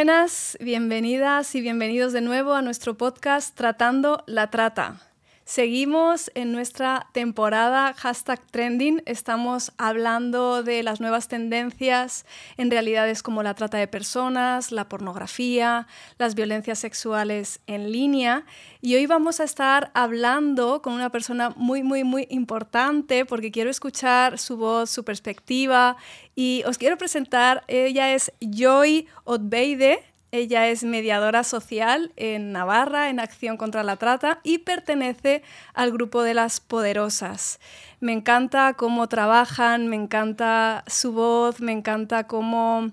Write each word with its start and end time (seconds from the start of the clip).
Buenas, 0.00 0.56
bienvenidas 0.62 1.54
y 1.54 1.60
bienvenidos 1.60 2.14
de 2.14 2.22
nuevo 2.22 2.54
a 2.54 2.62
nuestro 2.62 2.96
podcast 2.96 3.54
Tratando 3.54 4.24
la 4.26 4.48
Trata. 4.48 5.09
Seguimos 5.50 6.30
en 6.36 6.52
nuestra 6.52 7.08
temporada 7.10 7.92
hashtag 7.94 8.40
trending. 8.52 9.02
Estamos 9.04 9.72
hablando 9.78 10.62
de 10.62 10.84
las 10.84 11.00
nuevas 11.00 11.26
tendencias 11.26 12.24
en 12.56 12.70
realidades 12.70 13.24
como 13.24 13.42
la 13.42 13.54
trata 13.54 13.76
de 13.76 13.88
personas, 13.88 14.70
la 14.70 14.88
pornografía, 14.88 15.88
las 16.18 16.36
violencias 16.36 16.78
sexuales 16.78 17.58
en 17.66 17.90
línea. 17.90 18.44
Y 18.80 18.94
hoy 18.94 19.06
vamos 19.06 19.40
a 19.40 19.44
estar 19.44 19.90
hablando 19.92 20.82
con 20.82 20.92
una 20.92 21.10
persona 21.10 21.50
muy, 21.56 21.82
muy, 21.82 22.04
muy 22.04 22.28
importante 22.30 23.26
porque 23.26 23.50
quiero 23.50 23.70
escuchar 23.70 24.38
su 24.38 24.56
voz, 24.56 24.88
su 24.88 25.04
perspectiva. 25.04 25.96
Y 26.36 26.62
os 26.64 26.78
quiero 26.78 26.96
presentar, 26.96 27.64
ella 27.66 28.14
es 28.14 28.32
Joy 28.40 29.08
Otbeide. 29.24 30.09
Ella 30.32 30.68
es 30.68 30.84
mediadora 30.84 31.42
social 31.42 32.12
en 32.16 32.52
Navarra, 32.52 33.10
en 33.10 33.18
Acción 33.18 33.56
contra 33.56 33.82
la 33.82 33.96
Trata, 33.96 34.38
y 34.44 34.58
pertenece 34.58 35.42
al 35.74 35.90
grupo 35.90 36.22
de 36.22 36.34
las 36.34 36.60
poderosas. 36.60 37.58
Me 37.98 38.12
encanta 38.12 38.74
cómo 38.74 39.08
trabajan, 39.08 39.88
me 39.88 39.96
encanta 39.96 40.84
su 40.86 41.12
voz, 41.12 41.60
me 41.60 41.72
encanta 41.72 42.28
cómo 42.28 42.92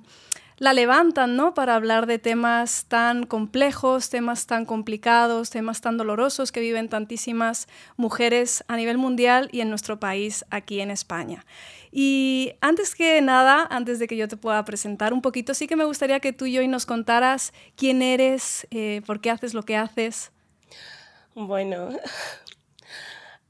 la 0.60 0.74
levantan, 0.74 1.36
¿no? 1.36 1.54
Para 1.54 1.76
hablar 1.76 2.08
de 2.08 2.18
temas 2.18 2.86
tan 2.86 3.26
complejos, 3.26 4.10
temas 4.10 4.48
tan 4.48 4.66
complicados, 4.66 5.52
temas 5.52 5.82
tan 5.82 5.98
dolorosos 5.98 6.52
que 6.52 6.60
viven 6.60 6.90
tantísimas 6.90 7.68
mujeres 7.96 8.64
a 8.68 8.76
nivel 8.76 8.98
mundial 8.98 9.50
y 9.52 9.62
en 9.62 9.70
nuestro 9.70 10.00
país, 10.00 10.46
aquí 10.50 10.80
en 10.80 10.90
España. 10.90 11.46
Y 11.92 12.54
antes 12.62 12.96
que 12.96 13.22
nada, 13.22 13.68
antes 13.70 14.00
de 14.00 14.08
que 14.08 14.18
yo 14.18 14.28
te 14.28 14.38
pueda 14.38 14.64
presentar 14.66 15.14
un 15.14 15.22
poquito, 15.22 15.54
sí 15.54 15.68
que 15.68 15.76
me 15.76 15.86
gustaría 15.86 16.20
que 16.20 16.34
tú 16.34 16.46
y 16.46 16.54
yo 16.54 16.68
nos 16.68 16.86
contaras 16.86 17.54
quién 17.76 18.02
eres, 18.02 18.68
eh, 18.72 19.02
por 19.06 19.22
qué 19.22 19.30
haces 19.30 19.54
lo 19.54 19.64
que 19.64 19.78
haces. 19.78 20.32
Bueno, 21.36 21.90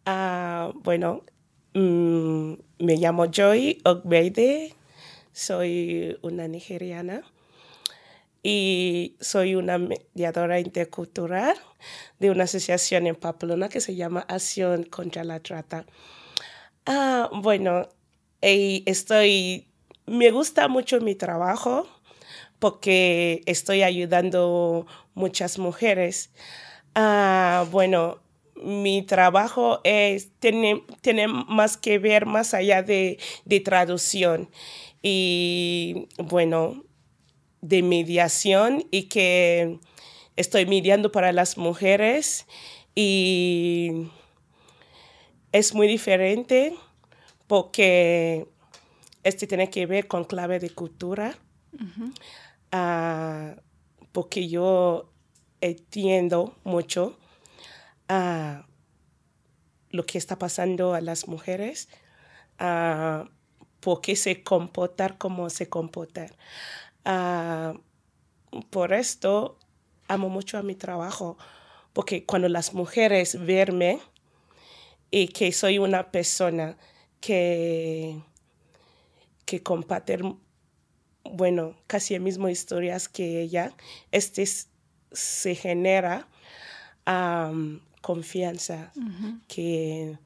uh, 0.06 0.74
bueno, 0.84 1.22
mm, 1.74 2.54
me 2.80 2.98
llamo 2.98 3.26
Joy 3.32 3.82
Ogbeide, 3.86 4.76
soy 5.38 6.18
una 6.24 6.48
nigeriana 6.48 7.22
y 8.42 9.16
soy 9.20 9.54
una 9.54 9.78
mediadora 9.78 10.60
intercultural 10.60 11.56
de 12.18 12.32
una 12.32 12.46
asociación 12.46 13.06
en 13.06 13.16
Pamplona 13.16 13.70
que 13.70 13.80
se 13.80 13.96
llama 13.96 14.22
Acción 14.22 14.84
contra 14.84 15.24
la 15.24 15.40
Trata. 15.40 15.86
Ah, 16.88 17.30
bueno, 17.32 17.88
estoy, 18.42 19.68
me 20.08 20.32
gusta 20.32 20.68
mucho 20.68 21.02
mi 21.02 21.14
trabajo 21.14 21.88
porque 22.58 23.44
estoy 23.46 23.84
ayudando 23.84 24.88
muchas 25.14 25.60
mujeres. 25.60 26.32
Ah, 26.96 27.68
bueno, 27.70 28.22
mi 28.56 29.04
trabajo 29.04 29.82
es, 29.84 30.32
tiene, 30.40 30.84
tiene, 31.02 31.28
más 31.28 31.78
que 31.78 32.00
ver 32.00 32.26
más 32.26 32.56
allá 32.56 32.82
de, 32.82 33.20
de 33.46 33.60
traducción 33.60 34.50
y 35.02 36.08
bueno, 36.18 36.84
de 37.62 37.84
mediación 37.84 38.86
y 38.92 39.04
que 39.04 39.80
estoy 40.36 40.66
mediando 40.66 41.12
para 41.12 41.32
las 41.32 41.58
mujeres 41.58 42.46
y 42.96 44.10
es 45.52 45.74
muy 45.74 45.88
diferente 45.88 46.76
porque 47.48 48.48
este 49.24 49.48
tiene 49.48 49.70
que 49.70 49.86
ver 49.86 50.08
con 50.08 50.24
clave 50.24 50.60
de 50.60 50.70
cultura, 50.70 51.38
ah, 52.72 53.56
porque 54.12 54.48
yo 54.48 55.12
entiendo 55.62 56.56
mucho 56.64 57.18
uh, 58.10 58.64
lo 59.90 60.06
que 60.06 60.18
está 60.18 60.38
pasando 60.38 60.94
a 60.94 61.02
las 61.02 61.28
mujeres, 61.28 61.90
uh, 62.60 63.28
por 63.80 64.02
qué 64.02 64.16
se 64.16 64.44
comportan 64.44 65.16
como 65.18 65.50
se 65.50 65.70
comportan. 65.70 66.30
Uh, 67.06 67.80
por 68.70 68.94
esto 68.94 69.58
amo 70.08 70.30
mucho 70.30 70.58
a 70.58 70.64
mi 70.64 70.76
trabajo, 70.76 71.38
porque 71.94 72.26
cuando 72.26 72.50
las 72.50 72.74
mujeres 72.74 73.46
verme 73.46 74.00
y 75.12 75.30
que 75.30 75.52
soy 75.52 75.80
una 75.80 76.12
persona 76.12 76.78
que, 77.20 78.22
que 79.46 79.64
comparten, 79.64 80.40
bueno, 81.24 81.76
casi 81.88 82.14
las 82.14 82.24
mismas 82.24 82.52
historias 82.52 83.10
que 83.10 83.42
ella, 83.42 83.74
este 84.12 84.46
se 85.12 85.56
genera 85.56 86.28
confianza 88.02 88.92
que 89.48 90.18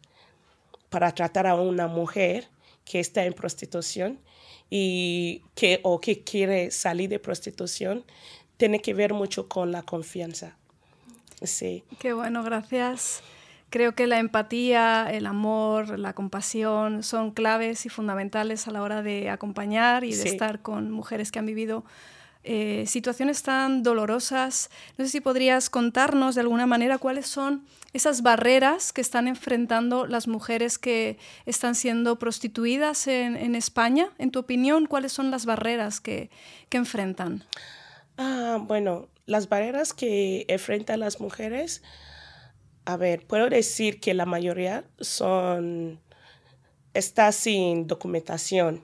para 0.90 1.14
tratar 1.14 1.46
a 1.48 1.56
una 1.56 1.88
mujer 1.88 2.50
que 2.86 3.00
está 3.00 3.26
en 3.26 3.34
prostitución 3.34 4.20
y 4.70 5.44
que 5.56 5.80
o 5.84 6.00
que 6.00 6.24
quiere 6.24 6.72
salir 6.72 7.10
de 7.10 7.20
prostitución 7.20 8.04
tiene 8.58 8.82
que 8.82 8.94
ver 8.94 9.14
mucho 9.14 9.48
con 9.48 9.72
la 9.72 9.84
confianza. 9.84 10.56
Sí. 11.42 11.84
Qué 12.00 12.14
bueno, 12.14 12.44
gracias. 12.44 13.22
Creo 13.72 13.96
que 13.96 14.06
la 14.06 14.20
empatía, 14.20 15.10
el 15.12 15.26
amor, 15.26 15.98
la 15.98 16.14
compasión 16.14 17.04
son 17.04 17.32
claves 17.32 17.86
y 17.86 17.90
fundamentales 17.90 18.68
a 18.68 18.72
la 18.72 18.82
hora 18.82 19.02
de 19.02 19.30
acompañar 19.30 20.04
y 20.04 20.14
de 20.14 20.30
estar 20.30 20.62
con 20.62 20.92
mujeres 20.92 21.32
que 21.32 21.40
han 21.40 21.46
vivido 21.46 21.86
eh, 22.44 22.86
situaciones 22.88 23.44
tan 23.44 23.84
dolorosas. 23.84 24.72
No 24.98 25.06
sé 25.06 25.12
si 25.12 25.22
podrías 25.22 25.70
contarnos 25.70 26.34
de 26.34 26.42
alguna 26.42 26.66
manera 26.66 26.98
cuáles 26.98 27.28
son 27.28 27.66
esas 27.94 28.24
barreras 28.24 28.94
que 28.94 29.02
están 29.02 29.28
enfrentando 29.28 30.08
las 30.08 30.28
mujeres 30.28 30.80
que 30.80 31.18
están 31.46 31.76
siendo 31.76 32.18
prostituidas 32.18 33.08
en, 33.08 33.54
España. 33.56 34.10
En 34.18 34.32
tu 34.32 34.40
opinión, 34.40 34.88
¿cuáles 34.88 35.12
son 35.12 35.30
las 35.30 35.46
barreras 35.46 36.00
que, 36.00 36.32
enfrentan? 36.72 37.44
Ah, 38.18 38.60
bueno, 38.66 39.08
las 39.26 39.48
barreras 39.48 39.94
que 39.94 40.46
enfrentan 40.48 41.02
las 41.02 41.20
mujeres, 41.20 41.84
a 42.86 42.98
ver, 42.98 43.28
puedo 43.28 43.50
decir 43.50 44.00
que 44.00 44.14
la 44.14 44.26
mayoría 44.26 44.86
son, 45.00 46.00
está 46.94 47.32
sin 47.34 47.88
documentación, 47.88 48.84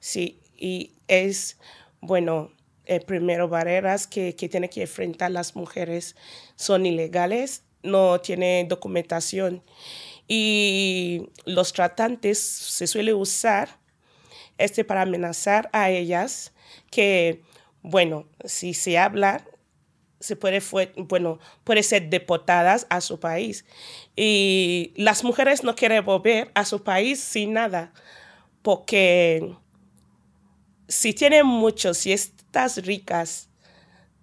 sí, 0.00 0.40
y 0.56 0.92
es, 1.06 1.58
bueno, 2.00 2.50
eh, 2.86 3.00
primero 3.00 3.48
barreras 3.48 4.06
que, 4.06 4.34
que 4.34 4.48
tienen 4.48 4.70
que 4.70 4.82
enfrentar 4.82 5.30
las 5.30 5.56
mujeres 5.56 6.16
son 6.56 6.86
ilegales, 6.86 7.64
no 7.82 8.20
tienen 8.20 8.68
documentación 8.68 9.62
y 10.28 11.28
los 11.44 11.72
tratantes 11.72 12.38
se 12.40 12.86
suele 12.86 13.12
usar 13.12 13.78
este 14.58 14.84
para 14.84 15.02
amenazar 15.02 15.68
a 15.72 15.90
ellas 15.90 16.52
que, 16.90 17.42
bueno, 17.82 18.26
si 18.44 18.74
se 18.74 18.98
habla, 18.98 19.44
se 20.20 20.36
puede, 20.36 20.60
fue, 20.60 20.92
bueno, 20.96 21.38
puede 21.64 21.82
ser 21.82 22.08
deportadas 22.10 22.86
a 22.90 23.00
su 23.00 23.18
país. 23.18 23.64
Y 24.14 24.92
las 24.96 25.24
mujeres 25.24 25.64
no 25.64 25.74
quieren 25.74 26.04
volver 26.04 26.50
a 26.54 26.64
su 26.64 26.82
país 26.84 27.20
sin 27.20 27.54
nada, 27.54 27.92
porque 28.62 29.54
si 30.88 31.12
tienen 31.12 31.46
mucho, 31.46 31.92
si 31.94 32.14
ricas 32.82 33.48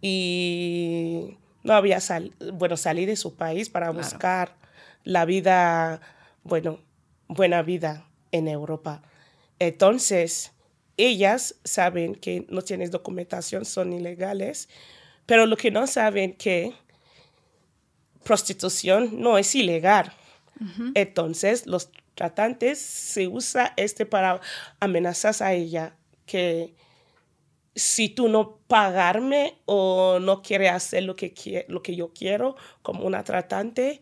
y 0.02 1.38
no 1.64 1.74
había 1.74 2.00
sal, 2.00 2.34
bueno, 2.54 2.78
salí 2.78 3.06
de 3.06 3.16
su 3.16 3.36
país 3.36 3.70
para 3.70 3.92
buscar 3.92 4.56
la 5.04 5.26
vida, 5.26 6.02
bueno, 6.44 6.80
buena 7.28 7.62
vida 7.62 8.08
en 8.32 8.48
Europa. 8.48 9.02
Entonces, 9.60 10.52
ellas 10.98 11.56
saben 11.64 12.16
que 12.16 12.46
no 12.50 12.62
tienes 12.62 12.92
documentación, 12.92 13.66
son 13.66 13.94
ilegales, 13.94 14.70
pero 15.26 15.46
lo 15.46 15.58
que 15.58 15.72
no 15.72 15.88
saben 15.88 16.34
que 16.34 16.74
prostitución 18.24 19.22
no 19.22 19.38
es 19.38 19.56
ilegal. 19.56 20.14
Entonces, 20.94 21.66
los 21.68 21.90
tratantes 22.16 22.80
se 22.80 23.28
usa 23.28 23.74
este 23.78 24.06
para 24.06 24.42
amenazar 24.82 25.36
a 25.40 25.54
ella 25.54 25.96
que 26.26 26.76
si 27.80 28.10
tú 28.10 28.28
no 28.30 28.58
pagarme 28.68 29.58
o 29.66 30.20
no 30.20 30.42
quieres 30.42 30.72
hacer 30.72 31.04
lo 31.04 31.16
que, 31.16 31.66
lo 31.68 31.82
que 31.82 31.96
yo 31.96 32.14
quiero 32.14 32.56
como 32.82 33.06
una 33.06 33.24
tratante, 33.24 34.02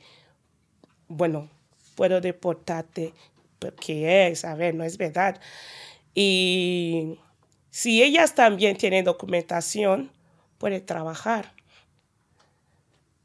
bueno, 1.08 1.50
puedo 1.96 2.20
deportarte, 2.20 3.14
porque 3.60 4.28
es, 4.28 4.46
a 4.46 4.56
ver, 4.56 4.76
no 4.76 4.84
es 4.84 4.98
verdad. 4.98 5.40
Y 6.14 7.20
si 7.70 8.04
ellas 8.04 8.36
también 8.36 8.78
tienen 8.78 9.06
documentación, 9.06 10.12
puede 10.58 10.82
trabajar 10.82 11.54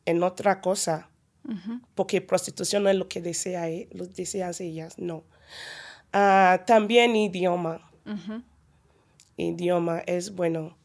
en 0.05 0.23
otra 0.23 0.61
cosa, 0.61 1.09
porque 1.95 2.21
prostitución 2.21 2.85
no 2.85 2.91
es 2.91 2.97
lo 2.97 3.09
que 3.09 3.21
desea, 3.21 3.69
eh, 3.69 3.89
lo 3.93 4.07
desean 4.07 4.53
ellas, 4.61 4.99
no. 4.99 5.25
Ah, 6.13 6.63
también 6.67 7.17
idioma 7.17 7.91
idioma 9.43 9.99
es 10.07 10.35
bueno. 10.35 10.77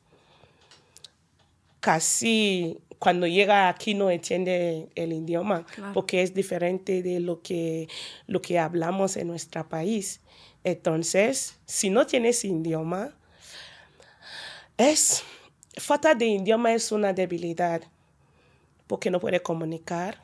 casi 1.79 2.79
cuando 2.99 3.27
llega 3.27 3.69
aquí 3.69 3.93
no 3.93 4.09
entiende 4.09 4.89
el 4.95 5.13
idioma 5.13 5.65
Claro. 5.67 5.93
porque 5.93 6.21
es 6.23 6.33
diferente 6.33 7.01
de 7.03 7.19
lo 7.19 7.41
que, 7.41 7.87
lo 8.25 8.41
que 8.41 8.59
hablamos 8.59 9.15
en 9.15 9.27
nuestro 9.27 9.67
país. 9.69 10.19
Entonces, 10.63 11.57
si 11.65 11.89
no 11.89 12.05
tienes 12.05 12.43
idioma, 12.43 13.15
es 14.77 15.23
falta 15.77 16.13
de 16.15 16.25
idioma 16.25 16.73
es 16.73 16.91
una 16.91 17.13
debilidad 17.13 17.81
porque 18.87 19.09
no 19.11 19.19
puede 19.19 19.39
comunicar. 19.41 20.17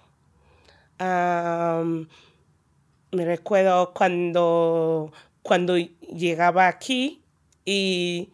Me 3.12 3.26
recuerdo 3.26 3.94
cuando, 3.94 5.12
cuando 5.44 5.78
llegaba 5.78 6.68
aquí 6.68 7.23
y 7.66 8.30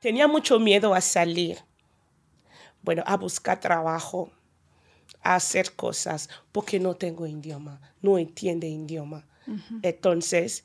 tenía 0.00 0.26
mucho 0.28 0.58
miedo 0.58 0.94
a 0.94 1.00
salir, 1.00 1.58
bueno, 2.82 3.02
a 3.06 3.16
buscar 3.16 3.60
trabajo, 3.60 4.30
a 5.22 5.34
hacer 5.36 5.72
cosas, 5.74 6.28
porque 6.52 6.78
no 6.78 6.94
tengo 6.94 7.26
idioma, 7.26 7.80
no 8.02 8.18
entiende 8.18 8.68
idioma. 8.68 9.24
Entonces, 9.82 10.64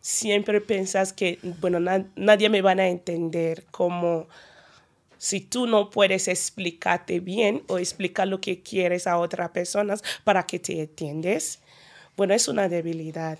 siempre 0.00 0.60
piensas 0.60 1.12
que, 1.12 1.38
bueno, 1.60 1.80
na- 1.80 2.06
nadie 2.16 2.48
me 2.48 2.62
van 2.62 2.78
a 2.80 2.88
entender 2.88 3.64
como 3.70 4.26
si 5.18 5.40
tú 5.40 5.66
no 5.66 5.90
puedes 5.90 6.28
explicarte 6.28 7.20
bien 7.20 7.62
o 7.68 7.78
explicar 7.78 8.28
lo 8.28 8.40
que 8.40 8.62
quieres 8.62 9.06
a 9.06 9.18
otras 9.18 9.50
personas 9.50 10.02
para 10.24 10.44
que 10.44 10.58
te 10.58 10.80
entiendes, 10.80 11.60
bueno, 12.16 12.34
es 12.34 12.48
una 12.48 12.68
debilidad. 12.68 13.38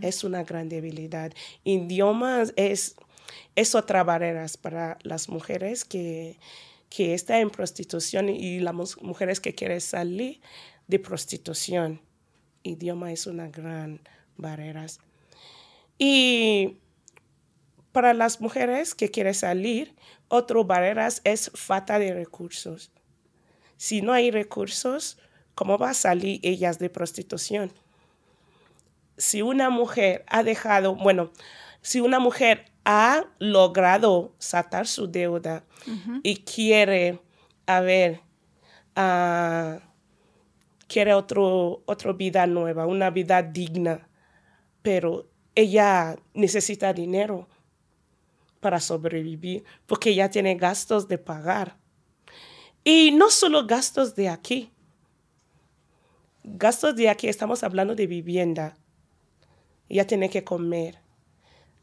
Es 0.00 0.24
una 0.24 0.44
gran 0.44 0.68
debilidad. 0.70 1.32
Idiomas 1.62 2.52
es, 2.56 2.96
es 3.54 3.74
otra 3.74 4.04
barrera 4.04 4.46
para 4.60 4.98
las 5.02 5.28
mujeres 5.28 5.84
que, 5.84 6.38
que 6.90 7.14
están 7.14 7.38
en 7.38 7.50
prostitución 7.50 8.28
y 8.28 8.60
las 8.60 8.74
mujeres 8.74 9.40
que 9.40 9.54
quieren 9.54 9.80
salir 9.80 10.40
de 10.86 10.98
prostitución. 10.98 12.00
Idioma 12.62 13.12
es 13.12 13.26
una 13.26 13.48
gran 13.48 14.00
barrera. 14.36 14.86
Y 15.98 16.78
para 17.92 18.14
las 18.14 18.40
mujeres 18.40 18.94
que 18.94 19.10
quieren 19.10 19.34
salir, 19.34 19.94
otra 20.28 20.62
barrera 20.62 21.08
es 21.24 21.50
falta 21.54 21.98
de 21.98 22.12
recursos. 22.12 22.90
Si 23.76 24.02
no 24.02 24.12
hay 24.12 24.30
recursos, 24.30 25.18
¿cómo 25.54 25.78
va 25.78 25.90
a 25.90 25.94
salir 25.94 26.40
ellas 26.42 26.78
de 26.78 26.90
prostitución? 26.90 27.72
Si 29.16 29.42
una 29.42 29.70
mujer 29.70 30.24
ha 30.26 30.42
dejado, 30.42 30.96
bueno, 30.96 31.30
si 31.84 32.00
una 32.00 32.18
mujer 32.18 32.64
ha 32.86 33.26
logrado 33.38 34.32
sacar 34.38 34.86
su 34.86 35.06
deuda 35.06 35.64
y 36.22 36.36
quiere, 36.36 37.20
a 37.66 37.80
ver, 37.80 38.22
ah, 38.96 39.80
quiere 40.88 41.12
otro, 41.12 41.82
otra 41.84 42.14
vida 42.14 42.46
nueva, 42.46 42.86
una 42.86 43.10
vida 43.10 43.42
digna, 43.42 44.08
pero 44.80 45.28
ella 45.54 46.16
necesita 46.32 46.94
dinero 46.94 47.48
para 48.60 48.80
sobrevivir 48.80 49.62
porque 49.84 50.08
ella 50.08 50.30
tiene 50.30 50.54
gastos 50.54 51.06
de 51.06 51.18
pagar. 51.18 51.76
Y 52.82 53.10
no 53.12 53.28
solo 53.28 53.66
gastos 53.66 54.14
de 54.14 54.30
aquí. 54.30 54.70
Gastos 56.42 56.96
de 56.96 57.10
aquí, 57.10 57.28
estamos 57.28 57.62
hablando 57.62 57.94
de 57.94 58.06
vivienda. 58.06 58.74
Ella 59.90 60.06
tiene 60.06 60.30
que 60.30 60.44
comer. 60.44 61.03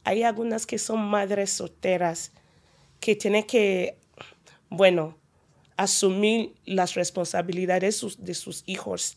Hay 0.04 0.22
algunas 0.22 0.66
que 0.66 0.78
son 0.78 1.00
madres 1.00 1.50
solteras 1.50 2.32
que 3.00 3.16
tienen 3.16 3.44
que, 3.44 3.98
bueno, 4.68 5.18
asumir 5.76 6.54
las 6.64 6.94
responsabilidades 6.94 8.04
de 8.18 8.34
sus 8.34 8.62
hijos. 8.66 9.16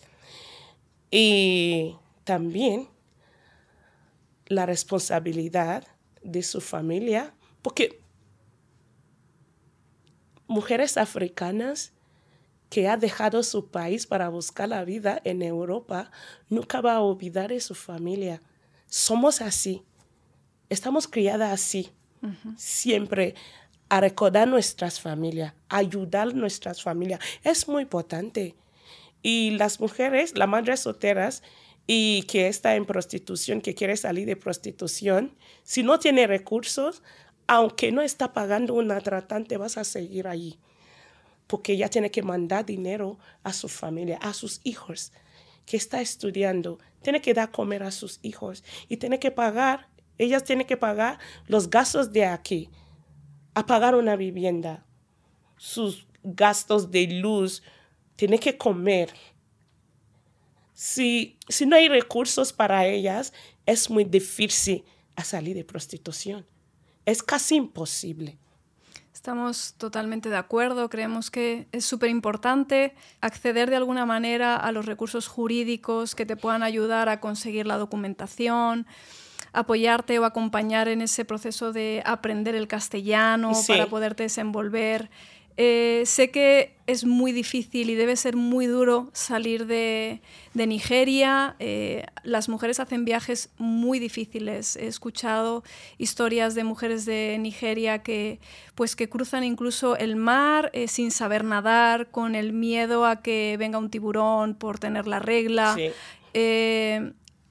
Y 1.12 1.96
también 2.24 2.90
la 4.48 4.66
responsabilidad 4.66 5.88
de 6.24 6.44
su 6.44 6.62
familia, 6.62 7.34
porque 7.62 8.00
mujeres 10.48 10.98
africanas 10.98 11.94
que 12.70 12.88
ha 12.88 12.98
dejado 12.98 13.44
su 13.44 13.70
país 13.70 14.08
para 14.08 14.30
buscar 14.30 14.70
la 14.70 14.84
vida 14.84 15.22
en 15.24 15.42
Europa 15.42 16.12
nunca 16.50 16.82
va 16.82 16.96
a 16.96 17.02
olvidar 17.02 17.50
de 17.50 17.60
su 17.60 17.76
familia. 17.76 18.42
Somos 18.88 19.42
así, 19.42 19.84
estamos 20.70 21.08
criadas 21.08 21.52
así, 21.52 21.92
siempre 22.58 23.36
a 23.90 24.02
recordar 24.02 24.48
nuestras 24.48 25.00
familias, 25.00 25.54
ayudar 25.70 26.30
a 26.30 26.32
nuestras 26.32 26.82
familias. 26.82 27.20
Es 27.44 27.68
muy 27.68 27.84
importante. 27.84 28.56
Y 29.22 29.52
las 29.52 29.80
mujeres, 29.80 30.38
las 30.38 30.48
madres 30.48 30.82
solteras 30.82 31.44
y 31.88 32.24
que 32.24 32.48
está 32.48 32.76
en 32.76 32.86
prostitución, 32.86 33.62
que 33.62 33.76
quiere 33.76 33.96
salir 33.96 34.26
de 34.26 34.36
prostitución, 34.36 35.36
si 35.64 35.84
no 35.84 36.00
tiene 36.00 36.26
recursos, 36.28 37.04
aunque 37.48 37.92
no 37.92 38.02
está 38.02 38.34
pagando 38.34 38.74
una 38.74 39.00
tratante, 39.02 39.58
vas 39.58 39.78
a 39.78 39.84
seguir 39.84 40.28
allí. 40.28 40.58
Porque 41.48 41.74
ella 41.74 41.90
tiene 41.90 42.10
que 42.10 42.24
mandar 42.24 42.66
dinero 42.66 43.20
a 43.44 43.54
su 43.54 43.70
familia, 43.70 44.18
a 44.18 44.34
sus 44.34 44.62
hijos, 44.64 45.12
que 45.66 45.78
está 45.78 46.02
estudiando. 46.02 46.80
Tiene 47.04 47.22
que 47.22 47.36
dar 47.36 47.52
comer 47.52 47.84
a 47.84 47.92
sus 47.92 48.20
hijos 48.24 48.64
y 48.90 48.98
tiene 48.98 49.20
que 49.20 49.30
pagar, 49.30 49.88
ellas 50.18 50.44
tienen 50.44 50.68
que 50.68 50.78
pagar 50.78 51.20
los 51.48 51.70
gastos 51.70 52.12
de 52.12 52.26
aquí, 52.26 52.70
a 53.54 53.66
pagar 53.66 53.96
una 53.96 54.16
vivienda, 54.16 54.86
sus 55.58 56.08
gastos 56.24 56.92
de 56.92 57.08
luz, 57.08 57.64
tiene 58.16 58.40
que 58.40 58.58
comer. 58.58 59.14
Si, 60.74 61.38
si 61.48 61.66
no 61.66 61.76
hay 61.76 61.88
recursos 61.88 62.52
para 62.52 62.86
ellas, 62.86 63.34
es 63.66 63.90
muy 63.90 64.04
difícil 64.04 64.84
salir 65.24 65.56
de 65.56 65.66
prostitución. 65.66 66.46
Es 67.06 67.22
casi 67.22 67.56
imposible. 67.56 68.38
Estamos 69.14 69.76
totalmente 69.78 70.30
de 70.30 70.38
acuerdo, 70.38 70.90
creemos 70.90 71.32
que 71.32 71.68
es 71.72 71.86
súper 71.86 72.10
importante 72.10 72.94
acceder 73.22 73.70
de 73.70 73.76
alguna 73.76 74.06
manera 74.06 74.56
a 74.56 74.72
los 74.72 74.86
recursos 74.86 75.28
jurídicos 75.28 76.16
que 76.16 76.26
te 76.26 76.36
puedan 76.36 76.64
ayudar 76.64 77.10
a 77.10 77.20
conseguir 77.20 77.66
la 77.66 77.78
documentación, 77.78 78.86
apoyarte 79.56 80.20
o 80.20 80.26
acompañar 80.26 80.88
en 80.88 81.02
ese 81.02 81.26
proceso 81.26 81.72
de 81.72 82.02
aprender 82.06 82.56
el 82.56 82.68
castellano 82.68 83.54
Sí. 83.54 83.72
para 83.72 83.88
poderte 83.88 84.24
desenvolver. 84.24 85.10
Eh, 85.58 86.04
sé 86.06 86.32
que 86.32 86.76
es 86.86 87.06
muy 87.06 87.32
difícil 87.32 87.90
y 87.90 87.96
debe 87.96 88.18
ser 88.18 88.36
muy 88.36 88.66
duro 88.66 89.10
salir 89.14 89.66
de, 89.68 90.20
de 90.54 90.68
Nigeria. 90.68 91.56
Eh, 91.60 92.06
las 92.24 92.50
mujeres 92.50 92.82
hacen 92.82 93.06
viajes 93.06 93.50
muy 93.58 94.00
difíciles. 94.00 94.76
He 94.76 94.88
escuchado 94.88 95.64
historias 95.98 96.56
de 96.56 96.66
mujeres 96.66 97.06
de 97.06 97.38
Nigeria 97.40 98.04
que, 98.04 98.42
pues, 98.76 98.98
que 98.98 99.08
cruzan 99.08 99.46
incluso 99.46 99.96
el 99.96 100.18
mar 100.18 100.72
eh, 100.74 100.90
sin 100.90 101.10
saber 101.10 101.46
nadar, 101.46 102.12
con 102.12 102.36
el 102.36 102.52
miedo 102.52 103.06
a 103.06 103.22
que 103.22 103.56
venga 103.58 103.78
un 103.80 103.90
tiburón 103.90 104.56
por 104.56 104.78
tener 104.78 105.08
la 105.08 105.20
regla. 105.20 105.74
Sí. 105.78 105.90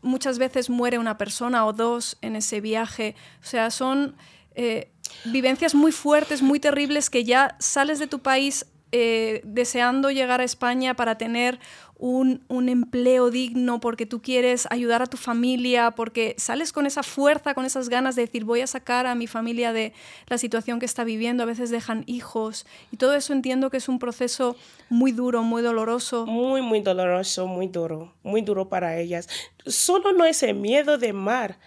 Muchas 0.05 0.39
veces 0.39 0.71
muere 0.71 0.99
una 0.99 1.19
persona 1.19 1.67
o 1.67 1.73
dos 1.73 2.17
en 2.21 2.37
ese 2.37 2.61
viaje. 2.61 3.17
O 3.43 3.47
sea, 3.47 3.71
son 3.71 4.17
eh, 4.55 4.93
vivencias 5.25 5.75
muy 5.75 5.93
fuertes, 5.93 6.43
muy 6.43 6.61
terribles, 6.61 7.11
que 7.11 7.25
ya 7.25 7.57
sales 7.59 7.99
de 7.99 8.07
tu 8.07 8.21
país 8.21 8.67
eh, 8.93 9.41
deseando 9.45 10.13
llegar 10.13 10.41
a 10.41 10.45
España 10.45 10.95
para 10.95 11.19
tener 11.19 11.59
un, 11.97 12.45
un 12.49 12.69
empleo 12.69 13.31
digno, 13.31 13.81
porque 13.81 14.07
tú 14.07 14.21
quieres 14.21 14.67
ayudar 14.71 15.03
a 15.03 15.07
tu 15.07 15.17
familia, 15.17 15.93
porque 15.93 16.35
sales 16.39 16.73
con 16.73 16.87
esa 16.87 17.03
fuerza, 17.03 17.55
con 17.55 17.65
esas 17.65 17.89
ganas 17.89 18.17
de 18.17 18.23
decir, 18.23 18.45
voy 18.45 18.61
a 18.61 18.67
sacar 18.67 19.07
a 19.07 19.15
mi 19.15 19.27
familia 19.27 19.73
de 19.73 19.93
la 20.27 20.39
situación 20.39 20.81
que 20.81 20.87
está 20.87 21.05
viviendo, 21.05 21.43
a 21.43 21.47
veces 21.47 21.71
dejan 21.71 22.05
hijos, 22.07 22.67
y 22.91 22.97
todo 22.97 23.15
eso 23.15 23.33
entiendo 23.33 23.71
que 23.71 23.77
es 23.77 23.89
un 23.89 23.99
proceso 23.99 24.57
muy 24.89 25.13
duro, 25.13 25.43
muy 25.43 25.63
doloroso. 25.63 26.27
Muy, 26.27 26.63
muy 26.63 26.81
doloroso, 26.81 27.47
muy 27.47 27.69
duro, 27.69 28.13
muy 28.23 28.43
duro 28.43 28.69
para 28.69 28.99
ellas. 28.99 29.29
Solo 29.67 30.13
no 30.13 30.25
es 30.25 30.43
el 30.43 30.55
miedo 30.55 30.99
de 30.99 31.13
mar. 31.13 31.59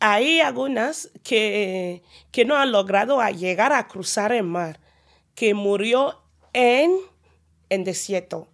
Hay 0.00 0.40
algunas 0.40 1.10
que, 1.24 2.02
que 2.30 2.44
no 2.44 2.56
han 2.56 2.70
logrado 2.70 3.20
llegar 3.30 3.72
a 3.72 3.88
cruzar 3.88 4.32
el 4.32 4.44
mar, 4.44 4.78
que 5.34 5.54
murió 5.54 6.20
en, 6.52 6.92
en 7.70 7.84
desierto. 7.84 8.48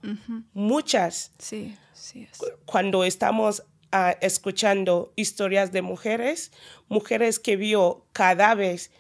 Muchas. 0.52 1.32
Sí, 1.38 1.76
sí 1.92 2.28
es. 2.30 2.38
Cuando 2.66 3.04
estamos 3.04 3.62
ah, 3.92 4.16
escuchando 4.20 5.12
historias 5.16 5.72
de 5.72 5.82
mujeres, 5.82 6.52
mujeres 6.88 7.38
que 7.38 7.56
vio 7.56 8.04
cadáveres 8.12 8.90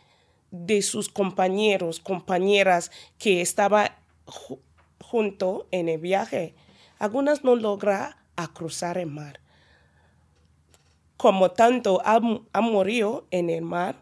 de 0.50 0.82
sus 0.82 1.08
compañeros, 1.08 1.98
compañeras 2.00 2.90
que 3.18 3.40
estaban 3.40 3.88
ju- 4.26 4.60
junto 5.00 5.66
en 5.72 5.88
el 5.88 5.98
viaje. 6.00 6.54
Algunas 6.98 7.42
no 7.44 7.56
logra 7.56 8.18
a 8.36 8.52
cruzar 8.52 8.98
el 8.98 9.06
mar. 9.06 9.40
Como 11.16 11.50
tanto 11.52 12.00
ha, 12.04 12.20
ha 12.52 12.60
morido 12.60 13.26
en 13.30 13.48
el 13.50 13.62
mar, 13.62 13.96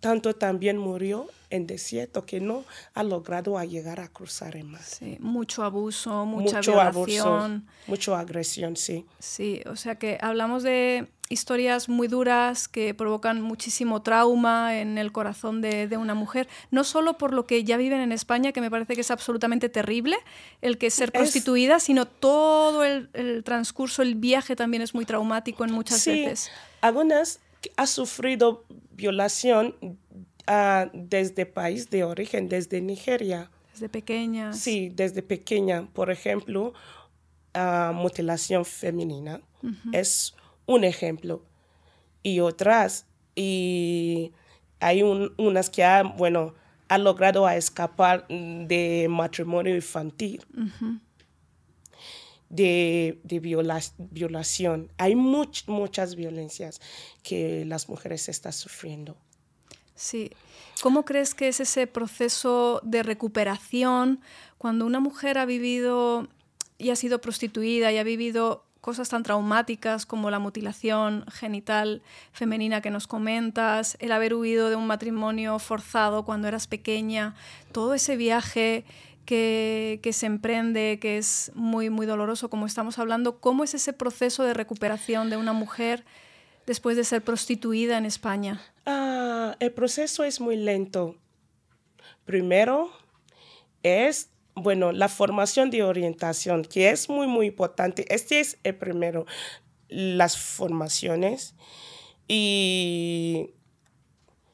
tanto 0.00 0.34
también 0.34 0.78
murió 0.78 1.26
en 1.50 1.66
desierto 1.66 2.26
que 2.26 2.40
no 2.40 2.64
ha 2.94 3.02
logrado 3.02 3.62
llegar 3.62 4.00
a 4.00 4.08
cruzar 4.08 4.56
el 4.56 4.64
mar. 4.64 4.82
Sí, 4.82 5.16
mucho 5.20 5.62
abuso, 5.62 6.24
mucha 6.26 6.56
mucho 6.58 6.72
violación. 6.72 7.28
Abuso, 7.28 7.62
mucha 7.86 8.18
agresión, 8.18 8.76
sí. 8.76 9.06
Sí, 9.18 9.62
o 9.66 9.76
sea 9.76 9.96
que 9.96 10.18
hablamos 10.20 10.62
de 10.62 11.08
historias 11.28 11.88
muy 11.88 12.08
duras 12.08 12.68
que 12.68 12.94
provocan 12.94 13.40
muchísimo 13.40 14.02
trauma 14.02 14.78
en 14.78 14.98
el 14.98 15.12
corazón 15.12 15.60
de, 15.60 15.96
una 15.96 16.14
mujer, 16.14 16.48
no 16.70 16.84
solo 16.84 17.18
por 17.18 17.32
lo 17.32 17.46
que 17.46 17.64
ya 17.64 17.76
viven 17.76 18.00
en 18.00 18.12
España, 18.12 18.52
que 18.52 18.60
me 18.60 18.70
parece 18.70 18.94
que 18.94 19.00
es 19.00 19.10
absolutamente 19.10 19.68
terrible, 19.68 20.16
el 20.62 20.78
que 20.78 20.90
ser 20.90 21.12
prostituida, 21.12 21.80
sino 21.80 22.06
todo 22.06 22.84
el, 22.84 23.42
transcurso, 23.44 24.02
el 24.02 24.14
viaje 24.14 24.56
también 24.56 24.82
es 24.82 24.94
muy 24.94 25.04
traumático 25.04 25.64
en 25.64 25.72
muchas 25.72 26.00
sí, 26.00 26.24
veces. 26.24 26.50
Algunas 26.80 27.40
ha 27.76 27.86
sufrido 27.86 28.64
violación 28.92 29.74
uh, 30.48 30.90
desde 30.92 31.46
país 31.46 31.90
de 31.90 32.04
origen, 32.04 32.48
desde 32.48 32.80
Nigeria. 32.80 33.50
Desde 33.72 33.88
pequeña. 33.88 34.52
Sí, 34.52 34.90
desde 34.94 35.22
pequeña. 35.22 35.86
Por 35.92 36.10
ejemplo, 36.10 36.72
uh, 37.54 37.92
mutilación 37.92 38.64
femenina 38.64 39.40
es 39.92 40.34
un 40.66 40.84
ejemplo. 40.84 41.42
Y 42.22 42.40
otras, 42.40 43.06
y 43.34 44.32
hay 44.80 45.02
unas 45.02 45.70
que 45.70 45.84
han, 45.84 46.16
bueno, 46.16 46.54
ha 46.88 46.98
logrado 46.98 47.48
escapar 47.48 48.26
de 48.28 49.06
matrimonio 49.10 49.74
infantil. 49.74 50.44
De, 52.48 53.18
de 53.24 53.40
violación. 53.40 54.92
Hay 54.98 55.16
muchas 55.16 56.14
violencias 56.14 56.80
que 57.24 57.64
las 57.64 57.88
mujeres 57.88 58.28
están 58.28 58.52
sufriendo. 58.52 59.16
Sí. 59.96 60.30
¿Cómo 60.82 61.04
crees 61.04 61.34
que 61.34 61.48
es 61.48 61.58
ese 61.58 61.86
proceso 61.86 62.80
de 62.84 63.02
recuperación 63.02 64.20
cuando 64.58 64.86
una 64.86 65.00
mujer 65.00 65.38
ha 65.38 65.46
vivido 65.46 66.28
y 66.78 66.90
ha 66.90 66.96
sido 66.96 67.20
prostituida 67.20 67.90
y 67.90 67.98
ha 67.98 68.04
vivido 68.04 68.62
cosas 68.82 69.08
tan 69.08 69.24
traumáticas 69.24 70.06
como 70.06 70.30
la 70.30 70.38
mutilación 70.38 71.24
genital 71.32 72.02
femenina 72.30 72.82
que 72.82 72.90
nos 72.90 73.08
comentas, 73.08 73.96
el 74.00 74.12
haber 74.12 74.34
huido 74.34 74.70
de 74.70 74.76
un 74.76 74.86
matrimonio 74.86 75.58
forzado 75.58 76.24
cuando 76.24 76.46
eras 76.46 76.68
pequeña, 76.68 77.34
todo 77.72 77.94
ese 77.94 78.16
viaje 78.16 78.84
que, 79.24 79.98
que, 80.04 80.12
se 80.12 80.26
emprende, 80.26 80.98
que 81.00 81.18
es 81.18 81.50
muy, 81.56 81.90
muy 81.90 82.06
doloroso, 82.06 82.48
como 82.48 82.64
estamos 82.64 83.00
hablando, 83.00 83.40
¿cómo 83.40 83.64
es 83.64 83.74
ese 83.74 83.92
proceso 83.92 84.44
de 84.44 84.54
recuperación 84.54 85.30
de 85.30 85.36
una 85.36 85.52
mujer 85.52 86.04
después 86.66 86.96
de 86.96 87.04
ser 87.04 87.22
prostituida 87.22 87.98
en 87.98 88.06
España? 88.06 88.60
Ah, 88.84 89.56
el 89.60 89.72
proceso 89.72 90.24
es 90.24 90.40
muy 90.40 90.56
lento. 90.56 91.16
Primero 92.24 92.90
es, 93.82 94.30
bueno, 94.54 94.92
la 94.92 95.08
formación 95.08 95.70
de 95.70 95.82
orientación, 95.82 96.64
que 96.64 96.90
es 96.90 97.08
muy, 97.08 97.26
muy 97.26 97.46
importante. 97.46 98.04
Este 98.12 98.40
es 98.40 98.58
el 98.64 98.74
primero, 98.74 99.26
las 99.88 100.36
formaciones. 100.36 101.54
Y 102.28 103.50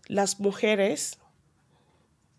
las 0.06 0.38
mujeres 0.40 1.18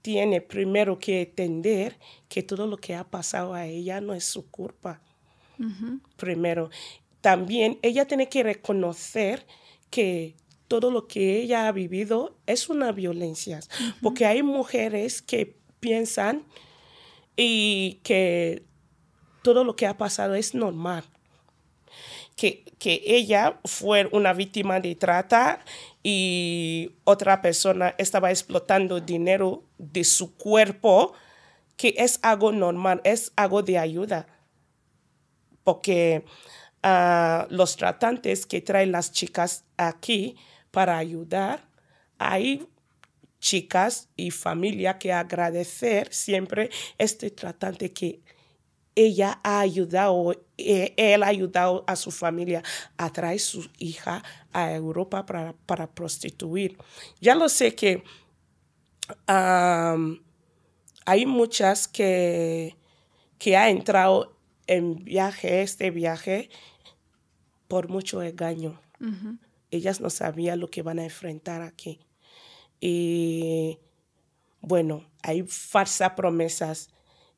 tienen 0.04 0.46
primero 0.48 1.00
que 1.00 1.22
entender 1.22 1.98
que 2.30 2.44
todo 2.44 2.68
lo 2.68 2.78
que 2.78 2.94
ha 2.94 3.06
pasado 3.06 3.54
a 3.54 3.66
ella 3.66 4.02
no 4.02 4.14
es 4.14 4.26
su 4.26 4.50
culpa. 4.52 5.02
Primero. 6.18 6.70
También 7.22 7.80
ella 7.82 8.06
tiene 8.06 8.28
que 8.28 8.44
reconocer 8.44 9.48
que 9.94 10.36
todo 10.68 10.90
lo 10.90 11.08
que 11.08 11.40
ella 11.40 11.68
ha 11.68 11.72
vivido 11.72 12.36
es 12.48 12.68
una 12.68 12.92
violencia, 12.92 13.60
porque 14.02 14.26
hay 14.26 14.42
mujeres 14.42 15.22
que 15.22 15.56
piensan 15.80 16.46
y 17.36 18.00
que 18.02 18.64
todo 19.44 19.64
lo 19.64 19.76
que 19.76 19.86
ha 19.86 19.96
pasado 19.96 20.34
es 20.34 20.56
normal. 20.56 21.04
Que, 22.36 22.64
que, 22.80 23.04
ella 23.06 23.60
fue 23.66 24.10
una 24.12 24.34
víctima 24.34 24.80
de 24.80 24.96
trata 24.96 25.64
y 26.02 26.96
otra 27.04 27.44
persona 27.44 27.94
estaba 28.00 28.32
explotando 28.32 29.00
dinero 29.00 29.64
de 29.78 30.04
su 30.04 30.36
cuerpo, 30.36 31.14
que 31.78 31.94
es 32.00 32.18
algo 32.24 32.52
normal, 32.52 33.00
es 33.04 33.32
algo 33.36 33.62
de 33.62 33.78
ayuda. 33.78 34.26
Porque 35.64 36.26
los 37.50 37.78
tratantes 37.78 38.46
que 38.46 38.62
traen 38.62 38.92
las 38.92 39.12
chicas 39.12 39.64
aquí 39.78 40.36
para 40.72 40.98
ayudar. 40.98 41.68
Hay 42.18 42.68
chicas 43.40 44.10
y 44.16 44.32
familia 44.32 44.98
que 44.98 45.12
agradecer 45.12 46.14
siempre 46.14 46.70
este 46.98 47.30
tratante 47.32 47.92
que 47.92 48.22
ella 48.96 49.40
ha 49.44 49.60
ayudado, 49.60 50.34
eh, 50.58 50.94
él 50.98 51.24
ha 51.24 51.28
ayudado 51.28 51.84
a 51.88 51.96
su 51.96 52.12
familia 52.12 52.64
a 52.98 53.12
traer 53.12 53.40
su 53.40 53.70
hija 53.80 54.24
a 54.52 54.72
Europa 54.72 55.26
para, 55.26 55.54
para 55.66 55.88
prostituir. 55.88 56.78
Ya 57.20 57.36
lo 57.36 57.50
sé 57.50 57.76
que 57.76 58.04
hay 61.06 61.26
muchas 61.26 61.88
que, 61.88 62.78
que 63.38 63.58
ha 63.58 63.70
entrado 63.70 64.38
en 64.68 65.04
viaje, 65.04 65.62
este 65.62 65.92
viaje, 65.92 66.50
por 67.74 67.90
mucho 67.90 68.22
engaño. 68.22 68.80
Ellas 69.72 70.00
no 70.00 70.12
sabían 70.12 70.60
lo 70.60 70.70
que 70.70 70.84
van 70.84 71.00
a 71.00 71.06
enfrentar 71.06 71.64
aquí. 71.64 72.00
Y 72.80 73.80
bueno, 74.62 75.10
hay 75.24 75.42
falsas 75.42 76.12
promesas 76.12 76.92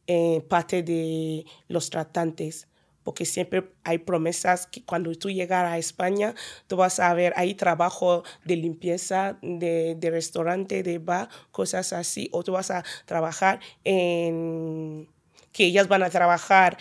en 0.07 0.41
parte 0.41 0.83
de 0.83 1.45
los 1.69 1.89
tratantes, 1.89 2.67
porque 3.03 3.23
siempre 3.23 3.71
hay 3.85 3.99
promesas 3.99 4.67
que 4.67 4.83
cuando 4.83 5.15
tú 5.15 5.29
llegas 5.29 5.71
a 5.71 5.77
España, 5.77 6.35
tú 6.67 6.75
vas 6.75 6.99
a 6.99 7.13
ver, 7.13 7.31
hay 7.37 7.55
trabajo 7.55 8.23
de 8.43 8.57
limpieza, 8.57 9.39
de, 9.41 9.95
de 9.95 10.09
restaurante, 10.11 10.83
de 10.83 10.99
bar, 10.99 11.29
cosas 11.51 11.93
así, 11.93 12.27
o 12.33 12.43
tú 12.43 12.51
vas 12.51 12.71
a 12.71 12.83
trabajar 13.05 13.61
en, 13.85 15.07
que 15.53 15.63
ellas 15.63 15.87
van 15.87 16.03
a 16.03 16.09
trabajar 16.09 16.77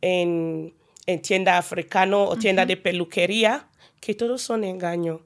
en 0.00 0.74
en 1.06 1.22
tienda 1.22 1.58
africano 1.58 2.24
o 2.24 2.36
tienda 2.36 2.66
de 2.66 2.76
peluquería, 2.76 3.68
que 4.00 4.14
todos 4.14 4.42
son 4.42 4.64
engaño. 4.64 5.20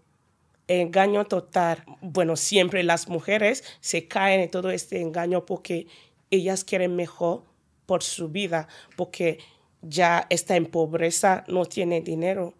Engaño 0.68 1.24
total. 1.24 1.84
Bueno, 2.00 2.36
siempre 2.36 2.82
las 2.82 3.08
mujeres 3.08 3.64
se 3.80 4.06
caen 4.06 4.40
en 4.40 4.50
todo 4.50 4.70
este 4.70 5.00
engaño 5.00 5.44
porque 5.46 5.86
ellas 6.30 6.64
quieren 6.64 6.94
mejor 6.94 7.44
por 7.86 8.02
su 8.02 8.28
vida, 8.28 8.68
porque 8.96 9.38
ya 9.82 10.26
está 10.30 10.56
en 10.56 10.66
pobreza, 10.66 11.44
no 11.48 11.64
tiene 11.64 12.00
dinero. 12.00 12.54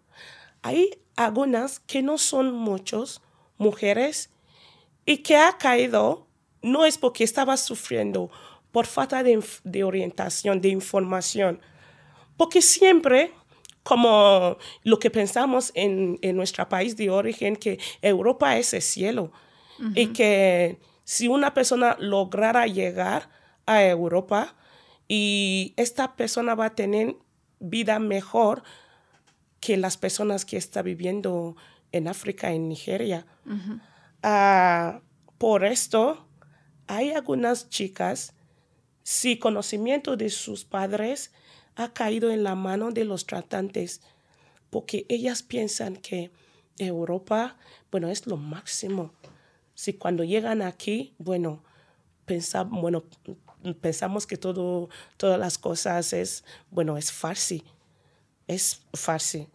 Hay 0.61 0.89
algunas 1.15 1.79
que 1.79 2.01
no 2.01 2.17
son 2.17 2.53
muchos 2.53 3.21
mujeres 3.57 4.29
y 5.05 5.17
que 5.19 5.37
ha 5.37 5.57
caído 5.57 6.27
no 6.61 6.85
es 6.85 6.97
porque 6.97 7.23
estaba 7.23 7.57
sufriendo 7.57 8.29
por 8.71 8.85
falta 8.85 9.23
de, 9.23 9.43
de 9.63 9.83
orientación, 9.83 10.61
de 10.61 10.69
información, 10.69 11.59
porque 12.37 12.61
siempre, 12.61 13.31
como 13.83 14.57
lo 14.83 14.99
que 14.99 15.09
pensamos 15.11 15.71
en, 15.75 16.19
en 16.21 16.35
nuestro 16.35 16.67
país 16.69 16.97
de 16.97 17.09
origen, 17.09 17.55
que 17.55 17.79
Europa 18.01 18.57
es 18.57 18.73
el 18.73 18.81
cielo. 18.81 19.31
Y 19.95 20.07
que 20.07 20.77
si 21.05 21.27
una 21.27 21.55
persona 21.55 21.97
lograra 21.99 22.67
llegar 22.67 23.29
a 23.65 23.83
Europa 23.83 24.55
y 25.07 25.73
esta 25.75 26.15
persona 26.15 26.53
va 26.53 26.65
a 26.65 26.75
tener 26.75 27.15
vida 27.59 27.97
mejor 27.97 28.61
que 29.59 29.77
las 29.77 29.97
personas 29.97 30.45
que 30.45 30.57
están 30.57 30.85
viviendo 30.85 31.55
en 31.91 32.07
África, 32.07 32.51
en 32.51 32.67
Nigeria. 32.67 33.25
Ah, 34.23 35.01
por 35.37 35.65
esto, 35.65 36.27
hay 36.87 37.11
algunas 37.11 37.69
chicas, 37.69 38.33
sin 39.03 39.39
conocimiento 39.39 40.15
de 40.15 40.29
sus 40.29 40.65
padres, 40.65 41.33
ha 41.81 41.93
caído 41.93 42.31
en 42.31 42.43
la 42.43 42.55
mano 42.55 42.91
de 42.91 43.05
los 43.05 43.25
tratantes 43.25 44.01
porque 44.69 45.05
ellas 45.09 45.43
piensan 45.43 45.97
que 45.97 46.31
Europa, 46.77 47.57
bueno, 47.91 48.07
es 48.07 48.25
lo 48.25 48.37
máximo. 48.37 49.13
Si 49.75 49.93
cuando 49.93 50.23
llegan 50.23 50.61
aquí, 50.61 51.13
bueno, 51.17 51.63
bueno, 52.69 53.03
pensamos 53.81 54.25
que 54.25 54.37
todo, 54.37 54.89
todas 55.17 55.39
las 55.39 55.57
cosas 55.57 56.13
es, 56.13 56.43
bueno, 56.69 56.97
es 56.97 57.11
fácil, 57.11 57.63
es 58.47 58.81
fácil. 58.93 59.47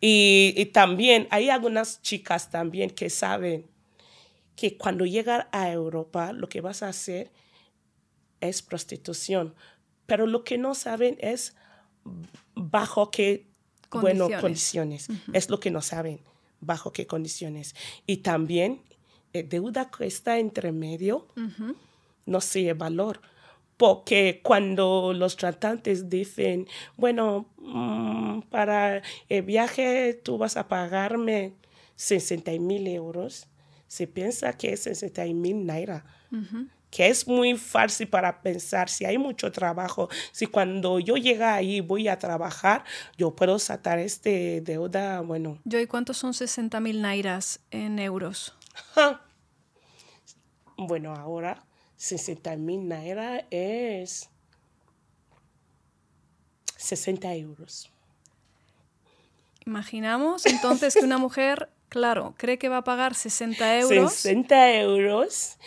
Y, 0.00 0.52
y, 0.56 0.66
también 0.66 1.28
hay 1.30 1.48
algunas 1.48 2.02
chicas 2.02 2.50
también 2.50 2.90
que 2.90 3.08
saben 3.08 3.66
que 4.56 4.76
cuando 4.76 5.06
llegan 5.06 5.46
a 5.52 5.70
Europa 5.70 6.32
lo 6.32 6.48
que 6.48 6.60
vas 6.60 6.82
a 6.82 6.88
hacer 6.88 7.30
es 8.40 8.60
prostitución, 8.60 9.54
pero 10.06 10.26
lo 10.26 10.44
que 10.44 10.58
no 10.58 10.74
saben 10.74 11.16
es 11.20 11.54
bajo 12.54 13.10
qué 13.10 13.46
condiciones. 13.88 14.18
Bueno, 14.28 14.40
condiciones. 14.40 15.08
Es 15.32 15.50
lo 15.50 15.60
que 15.60 15.70
no 15.70 15.82
saben, 15.82 16.20
bajo 16.60 16.92
qué 16.92 17.06
condiciones. 17.06 17.74
Y 18.06 18.18
también 18.18 18.80
eh, 19.32 19.42
deuda 19.42 19.90
que 19.90 20.06
está 20.06 20.38
entre 20.38 20.72
medio, 20.72 21.26
no 22.26 22.40
sé 22.40 22.68
el 22.68 22.74
valor. 22.74 23.20
Porque 23.76 24.40
cuando 24.44 25.12
los 25.12 25.36
tratantes 25.36 26.08
dicen, 26.08 26.68
bueno, 26.96 27.46
mm, 27.58 28.42
para 28.42 29.02
el 29.28 29.42
viaje 29.42 30.14
tú 30.22 30.38
vas 30.38 30.56
a 30.56 30.68
pagarme 30.68 31.54
60 31.96 32.52
mil 32.60 32.86
euros, 32.86 33.48
se 33.88 34.06
piensa 34.06 34.52
que 34.52 34.72
es 34.72 34.84
60 34.84 35.24
mil 35.34 35.66
naira. 35.66 36.04
Que 36.94 37.08
es 37.08 37.26
muy 37.26 37.58
fácil 37.58 38.06
para 38.06 38.40
pensar, 38.40 38.88
si 38.88 39.04
hay 39.04 39.18
mucho 39.18 39.50
trabajo, 39.50 40.08
si 40.30 40.46
cuando 40.46 41.00
yo 41.00 41.16
llegue 41.16 41.42
ahí 41.42 41.80
voy 41.80 42.06
a 42.06 42.20
trabajar, 42.20 42.84
yo 43.18 43.34
puedo 43.34 43.58
sacar 43.58 43.98
este 43.98 44.60
deuda, 44.60 45.20
bueno. 45.20 45.58
Yo, 45.64 45.80
¿y 45.80 45.88
cuántos 45.88 46.18
son 46.18 46.34
60 46.34 46.78
mil 46.78 47.02
nairas 47.02 47.58
en 47.72 47.98
euros? 47.98 48.54
bueno, 50.76 51.12
ahora 51.14 51.64
60 51.96 52.54
mil 52.58 52.86
naira 52.86 53.44
es 53.50 54.30
60 56.76 57.34
euros. 57.34 57.90
Imaginamos 59.66 60.46
entonces 60.46 60.94
que 60.94 61.04
una 61.04 61.18
mujer, 61.18 61.70
claro, 61.88 62.34
cree 62.36 62.56
que 62.56 62.68
va 62.68 62.76
a 62.76 62.84
pagar 62.84 63.16
60 63.16 63.80
euros. 63.80 64.12
60 64.14 64.74
euros. 64.74 65.58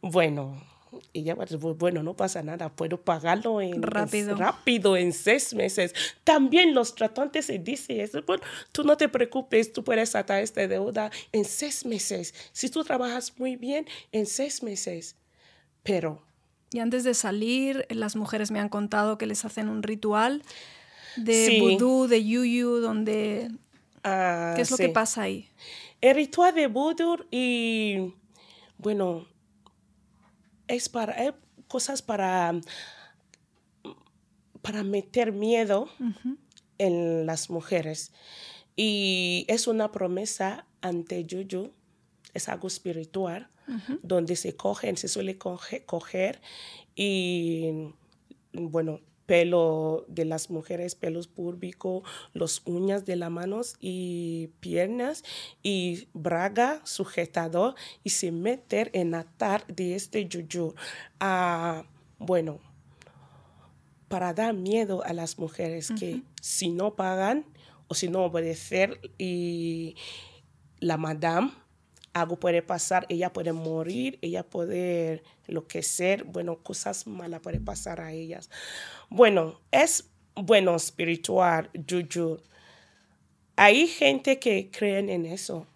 Bueno, 0.00 0.71
ella 1.12 1.34
va 1.34 1.44
a 1.44 1.46
decir, 1.46 1.58
bueno, 1.58 2.02
no 2.02 2.14
pasa 2.14 2.42
nada, 2.42 2.68
puedo 2.68 3.00
pagarlo 3.00 3.60
en 3.60 3.82
rápido, 3.82 4.36
rápido 4.36 4.96
en 4.96 5.12
seis 5.12 5.54
meses. 5.54 5.94
También 6.24 6.74
los 6.74 6.94
tratantes 6.94 7.46
se 7.46 7.58
dicen 7.58 8.10
bueno, 8.26 8.42
tú 8.72 8.84
no 8.84 8.96
te 8.96 9.08
preocupes, 9.08 9.72
tú 9.72 9.84
puedes 9.84 10.10
sacar 10.10 10.42
esta 10.42 10.66
deuda 10.66 11.10
en 11.32 11.44
seis 11.44 11.84
meses. 11.84 12.34
Si 12.52 12.68
tú 12.68 12.84
trabajas 12.84 13.38
muy 13.38 13.56
bien, 13.56 13.86
en 14.12 14.26
seis 14.26 14.62
meses. 14.62 15.16
Pero... 15.82 16.22
Y 16.74 16.78
antes 16.78 17.04
de 17.04 17.12
salir, 17.12 17.86
las 17.90 18.16
mujeres 18.16 18.50
me 18.50 18.58
han 18.58 18.70
contado 18.70 19.18
que 19.18 19.26
les 19.26 19.44
hacen 19.44 19.68
un 19.68 19.82
ritual 19.82 20.42
de 21.16 21.58
vudú, 21.60 22.06
de 22.08 22.24
yuyu, 22.24 22.80
donde... 22.80 23.50
Ah, 24.02 24.54
¿Qué 24.56 24.62
es 24.62 24.70
lo 24.70 24.78
que 24.78 24.88
pasa 24.88 25.22
ahí? 25.22 25.48
El 26.00 26.16
ritual 26.16 26.54
de 26.54 26.66
vudú 26.68 27.26
y, 27.30 28.14
bueno, 28.78 29.26
es 30.74 30.88
para 30.88 31.36
cosas 31.68 32.02
para, 32.02 32.60
para 34.60 34.82
meter 34.82 35.32
miedo 35.32 35.88
en 36.78 37.26
las 37.26 37.50
mujeres. 37.50 38.12
Y 38.76 39.44
es 39.48 39.66
una 39.66 39.92
promesa 39.92 40.66
ante 40.80 41.24
Yuyu, 41.24 41.72
es 42.34 42.48
algo 42.48 42.68
espiritual, 42.68 43.48
donde 44.02 44.36
se 44.36 44.54
cogen, 44.54 44.96
se 44.96 45.08
suele 45.08 45.38
coger 45.38 46.40
y, 46.94 47.70
bueno, 48.52 49.00
pelo 49.32 50.04
de 50.08 50.26
las 50.26 50.50
mujeres, 50.50 50.94
pelos 50.94 51.26
púrbicos, 51.26 52.02
los 52.34 52.60
uñas 52.66 53.06
de 53.06 53.16
las 53.16 53.30
manos 53.30 53.76
y 53.80 54.50
piernas 54.60 55.24
y 55.62 56.06
braga 56.12 56.82
sujetador 56.84 57.74
y 58.04 58.10
se 58.10 58.30
meter 58.30 58.90
en 58.92 59.14
atar 59.14 59.66
de 59.68 59.94
este 59.94 60.28
yuyu. 60.28 60.74
a 61.18 61.86
bueno, 62.18 62.58
para 64.08 64.34
dar 64.34 64.52
miedo 64.52 65.02
a 65.02 65.14
las 65.14 65.38
mujeres 65.38 65.90
que 65.98 66.20
si 66.42 66.68
no 66.68 66.94
pagan 66.94 67.46
o 67.88 67.94
si 67.94 68.08
no 68.08 68.26
obedecer 68.26 69.00
y 69.16 69.96
la 70.78 70.98
madame 70.98 71.52
algo 72.12 72.36
puede 72.36 72.62
pasar, 72.62 73.06
ella 73.08 73.32
puede 73.32 73.52
morir, 73.52 74.18
ella 74.22 74.42
puede 74.42 75.22
lo 75.46 75.66
que 75.66 75.82
ser, 75.82 76.24
bueno, 76.24 76.58
cosas 76.58 77.06
malas 77.06 77.40
puede 77.40 77.60
pasar 77.60 78.00
a 78.00 78.12
ellas. 78.12 78.50
Bueno, 79.08 79.60
es 79.70 80.08
bueno 80.34 80.76
espiritual, 80.76 81.70
juju. 81.88 82.40
Hay 83.56 83.86
gente 83.86 84.38
que 84.38 84.70
creen 84.70 85.08
en 85.10 85.26
eso. 85.26 85.66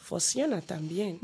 Funciona 0.00 0.60
también. 0.62 1.20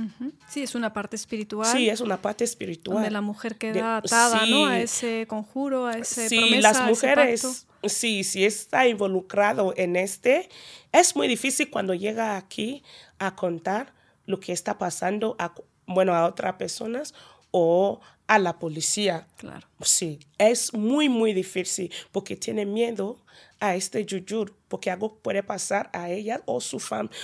Sí, 0.49 0.63
es 0.63 0.75
una 0.75 0.93
parte 0.93 1.17
espiritual. 1.17 1.67
Sí, 1.67 1.89
es 1.89 2.01
una 2.01 2.21
parte 2.21 2.45
espiritual. 2.45 2.97
Donde 2.97 3.11
la 3.11 3.23
mujer 3.23 3.57
queda 3.57 3.97
atada, 3.97 4.47
¿no? 4.47 4.67
A 4.67 4.81
ese 4.81 5.27
conjuro, 5.27 5.87
a 5.87 5.95
ese 5.95 6.29
sí, 6.29 6.61
las 6.61 6.85
mujeres, 6.85 7.67
sí, 7.85 8.23
si 8.23 8.45
está 8.45 8.87
involucrado 8.87 9.73
en 9.77 9.97
este, 9.97 10.51
es 10.93 11.17
muy 11.17 11.27
difícil 11.27 11.71
cuando 11.71 11.95
llega 11.95 12.37
aquí 12.37 12.83
a 13.21 13.37
contar 13.37 13.95
lo 14.27 14.41
que 14.41 14.53
está 14.53 14.79
pasando 14.79 15.37
a, 15.39 15.55
bueno, 15.87 16.15
a 16.15 16.27
otras 16.27 16.55
personas 16.55 17.15
o 17.53 18.01
a 18.27 18.39
la 18.39 18.59
policía. 18.59 19.29
Claro. 19.37 19.67
Sí, 19.83 20.19
es 20.39 20.73
muy, 20.75 21.09
muy 21.09 21.33
difícil 21.33 21.93
porque 22.11 22.37
tiene 22.37 22.67
miedo 22.67 23.25
a 23.61 23.77
este 23.77 24.05
yuyur, 24.05 24.57
porque 24.69 24.91
algo 24.91 25.19
puede 25.19 25.43
pasar 25.43 25.91
a 25.93 26.11
ellas 26.11 26.41
o 26.47 26.61
su 26.61 26.81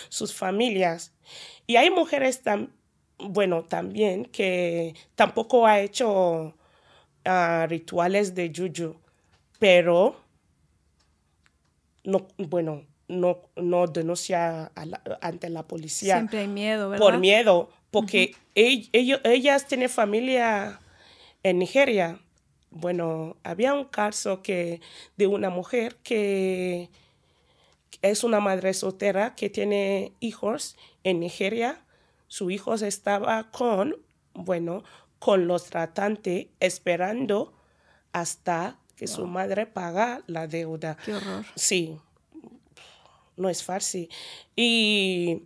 sus 0.08 0.34
familias. 0.34 1.12
Y 1.66 1.76
hay 1.76 1.90
mujeres, 1.90 2.42
tan, 2.42 2.72
bueno, 3.18 3.64
también 3.64 4.26
que 4.26 4.94
tampoco 5.14 5.66
ha 5.66 5.80
hecho 5.80 6.54
ah, 7.24 7.66
rituales 7.68 8.34
de 8.34 8.50
yuyu, 8.50 8.96
pero 9.58 10.20
no, 12.04 12.28
bueno, 12.36 12.84
no, 13.08 13.38
no 13.56 13.86
denuncia 13.86 14.72
ante 15.20 15.50
la 15.50 15.66
policía. 15.66 16.14
Siempre 16.14 16.40
hay 16.40 16.48
miedo, 16.48 16.90
¿verdad? 16.90 17.04
Por 17.04 17.18
miedo, 17.18 17.70
porque 17.90 18.34
ellos, 18.54 19.20
ellas 19.24 19.66
tienen 19.66 19.88
familia 19.88 20.80
en 21.42 21.58
Nigeria. 21.58 22.20
Bueno, 22.70 23.36
había 23.42 23.74
un 23.74 23.84
caso 23.84 24.42
que, 24.42 24.80
de 25.16 25.26
una 25.26 25.50
mujer 25.50 25.96
que 26.02 26.90
es 28.02 28.24
una 28.24 28.40
madre 28.40 28.74
soltera 28.74 29.34
que 29.34 29.48
tiene 29.50 30.12
hijos 30.20 30.76
en 31.04 31.20
Nigeria. 31.20 31.84
Su 32.28 32.50
hijo 32.50 32.74
estaba 32.74 33.50
con, 33.50 33.96
bueno, 34.34 34.82
con 35.18 35.46
los 35.46 35.66
tratantes 35.66 36.48
esperando 36.60 37.54
hasta 38.12 38.78
que 38.96 39.06
su 39.06 39.26
madre 39.26 39.66
paga 39.66 40.22
la 40.26 40.46
deuda. 40.46 40.96
Qué 41.04 41.14
horror. 41.14 41.44
Sí, 41.54 41.98
no 43.36 43.48
es 43.48 43.62
fácil. 43.62 44.08
Y 44.54 45.42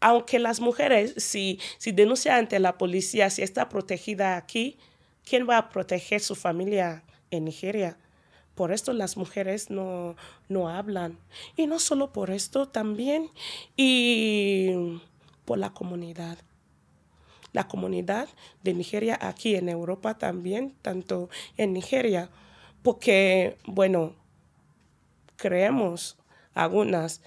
aunque 0.00 0.38
las 0.38 0.60
mujeres, 0.60 1.14
si, 1.16 1.58
si 1.78 1.92
denuncia 1.92 2.36
ante 2.36 2.58
la 2.58 2.78
policía, 2.78 3.30
si 3.30 3.42
está 3.42 3.68
protegida 3.68 4.36
aquí, 4.36 4.78
¿quién 5.24 5.48
va 5.48 5.58
a 5.58 5.68
proteger 5.70 6.20
su 6.20 6.34
familia 6.34 7.02
en 7.30 7.44
Nigeria? 7.44 7.98
Por 8.54 8.72
esto 8.72 8.92
las 8.92 9.16
mujeres 9.16 9.70
no, 9.70 10.16
no 10.48 10.68
hablan. 10.68 11.18
Y 11.56 11.66
no 11.66 11.78
solo 11.78 12.12
por 12.12 12.30
esto, 12.30 12.68
también 12.68 13.30
y 13.76 15.00
por 15.44 15.58
la 15.58 15.70
comunidad. 15.70 16.38
La 17.52 17.66
comunidad 17.66 18.28
de 18.62 18.74
Nigeria 18.74 19.18
aquí 19.20 19.56
en 19.56 19.68
Europa 19.68 20.18
también, 20.18 20.74
tanto 20.82 21.30
en 21.56 21.72
Nigeria, 21.72 22.30
porque, 22.82 23.56
bueno, 23.64 24.14
creemos 25.36 26.17
algunas 26.62 27.20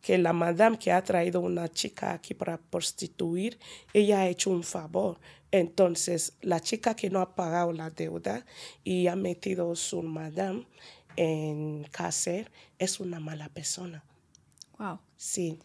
que 0.00 0.18
la 0.18 0.32
madame 0.32 0.78
que 0.78 0.92
ha 0.92 1.02
traído 1.02 1.40
una 1.40 1.68
chica 1.68 2.12
aquí 2.12 2.32
para 2.32 2.58
prostituir, 2.58 3.58
ella 3.92 4.20
ha 4.20 4.28
hecho 4.28 4.50
un 4.50 4.62
favor. 4.62 5.18
Entonces, 5.50 6.34
la 6.42 6.60
chica 6.60 6.94
que 6.94 7.10
no 7.10 7.20
ha 7.20 7.34
pagado 7.34 7.72
la 7.72 7.90
deuda 7.90 8.44
y 8.84 9.08
ha 9.08 9.16
metido 9.16 9.74
su 9.74 10.02
madame 10.02 10.66
en 11.16 11.84
cárcel 11.90 12.48
es 12.78 13.00
una 13.00 13.20
mala 13.20 13.48
persona. 13.48 14.04
Wow. 14.78 15.00
Sí. 15.16 15.58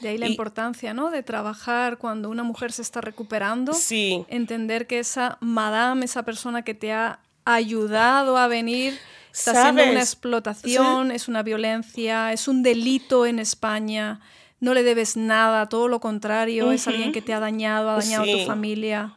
De 0.00 0.08
ahí 0.08 0.18
la 0.18 0.26
importancia, 0.26 0.92
¿no? 0.92 1.10
De 1.10 1.22
trabajar 1.22 1.98
cuando 1.98 2.28
una 2.30 2.42
mujer 2.42 2.72
se 2.72 2.82
está 2.82 3.00
recuperando. 3.00 3.74
Sí. 3.74 4.24
Entender 4.28 4.86
que 4.88 4.98
esa 4.98 5.38
madame, 5.40 6.04
esa 6.04 6.24
persona 6.24 6.62
que 6.62 6.74
te 6.74 6.92
ha 6.92 7.20
ayudado 7.44 8.38
a 8.38 8.48
venir, 8.48 8.98
Está 9.34 9.64
siendo 9.64 9.82
una 9.82 10.00
explotación, 10.00 11.10
es 11.10 11.26
una 11.26 11.42
violencia, 11.42 12.32
es 12.32 12.46
un 12.46 12.62
delito 12.62 13.26
en 13.26 13.40
España. 13.40 14.20
No 14.60 14.74
le 14.74 14.84
debes 14.84 15.16
nada, 15.16 15.68
todo 15.68 15.88
lo 15.88 15.98
contrario, 15.98 16.70
es 16.70 16.86
alguien 16.86 17.10
que 17.10 17.20
te 17.20 17.34
ha 17.34 17.40
dañado, 17.40 17.90
ha 17.90 17.96
dañado 17.96 18.22
a 18.22 18.26
tu 18.26 18.46
familia. 18.46 19.16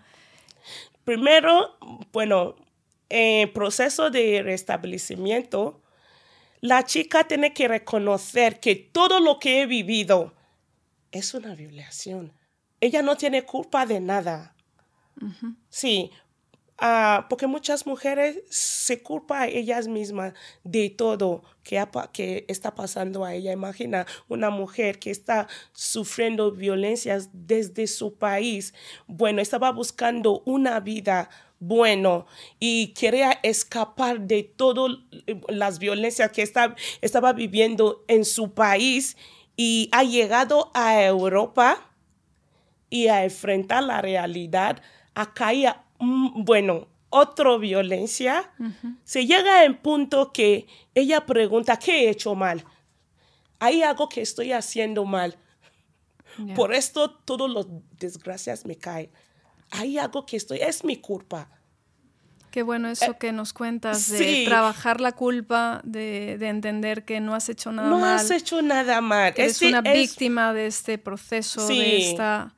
Primero, 1.03 1.77
bueno, 2.11 2.55
en 3.09 3.53
proceso 3.53 4.09
de 4.09 4.41
restablecimiento, 4.41 5.81
la 6.61 6.83
chica 6.83 7.25
tiene 7.25 7.53
que 7.53 7.67
reconocer 7.67 8.59
que 8.59 8.75
todo 8.75 9.19
lo 9.19 9.37
que 9.37 9.61
he 9.61 9.65
vivido 9.67 10.33
es 11.11 11.35
una 11.35 11.53
violación. 11.53 12.33
Ella 12.81 13.03
no 13.03 13.15
tiene 13.15 13.43
culpa 13.43 13.85
de 13.85 13.99
nada. 13.99 14.55
Sí, 15.69 16.11
Ah, 16.79 17.25
porque 17.27 17.47
muchas 17.47 17.87
mujeres 17.87 18.43
se 18.49 19.01
culpan 19.01 19.41
a 19.41 19.47
ellas 19.47 19.87
mismas 19.87 20.33
de 20.63 20.91
todo 20.91 21.41
que, 21.63 21.83
que 22.13 22.45
está 22.47 22.75
pasando 22.75 23.25
a 23.25 23.33
ella. 23.33 23.51
Imagina 23.51 24.05
una 24.27 24.51
mujer 24.51 24.99
que 24.99 25.09
está 25.09 25.47
sufriendo 25.73 26.51
violencias 26.51 27.29
desde 27.33 27.87
su 27.87 28.13
país. 28.13 28.75
Bueno, 29.07 29.41
estaba 29.41 29.71
buscando 29.71 30.43
una 30.45 30.79
vida 30.79 31.29
bueno 31.59 32.27
y 32.59 32.89
quería 32.93 33.39
escapar 33.41 34.21
de 34.21 34.43
todas 34.43 34.97
las 35.47 35.79
violencias 35.79 36.31
que 36.31 36.43
está, 36.43 36.75
estaba 37.01 37.33
viviendo 37.33 38.03
en 38.07 38.23
su 38.23 38.51
país 38.51 39.17
y 39.55 39.89
ha 39.91 40.03
llegado 40.03 40.69
a 40.75 41.03
Europa 41.03 41.91
y 42.91 43.07
a 43.07 43.23
enfrentar 43.23 43.83
la 43.83 44.01
realidad, 44.01 44.81
a 45.15 45.33
caer 45.33 45.86
bueno, 45.99 46.87
otra 47.09 47.57
violencia, 47.57 48.51
se 49.03 49.25
llega 49.25 49.63
en 49.63 49.77
punto 49.77 50.31
que 50.31 50.67
ella 50.93 51.25
pregunta, 51.25 51.77
¿qué 51.77 52.05
he 52.05 52.09
hecho 52.09 52.35
mal? 52.35 52.63
Hay 53.59 53.81
algo 53.81 54.09
que 54.09 54.21
estoy 54.21 54.51
haciendo 54.51 55.05
mal. 55.05 55.37
Por 56.55 56.73
esto 56.73 57.09
todas 57.09 57.49
las 57.49 57.65
desgracias 57.97 58.65
me 58.65 58.75
caen. 58.75 59.09
Hay 59.71 59.97
algo 59.97 60.25
que 60.25 60.37
estoy, 60.37 60.59
es 60.59 60.83
mi 60.83 60.97
culpa. 60.97 61.49
Qué 62.51 62.63
bueno 62.63 62.89
eso 62.89 63.11
eh, 63.11 63.17
que 63.19 63.31
nos 63.31 63.53
cuentas, 63.53 64.09
de 64.09 64.45
trabajar 64.45 65.01
la 65.01 65.11
culpa, 65.11 65.81
de, 65.83 66.33
entender 66.33 67.05
que 67.05 67.19
no 67.19 67.35
has 67.35 67.49
hecho 67.49 67.71
nada 67.71 67.89
mal. 67.89 67.99
No 67.99 68.05
has 68.05 68.31
hecho 68.31 68.61
nada 68.61 69.01
mal. 69.01 69.33
eres 69.35 69.61
una 69.61 69.81
víctima 69.81 70.53
de 70.53 70.67
este 70.67 70.97
proceso, 70.97 71.67
de 71.67 72.09
esta 72.09 72.55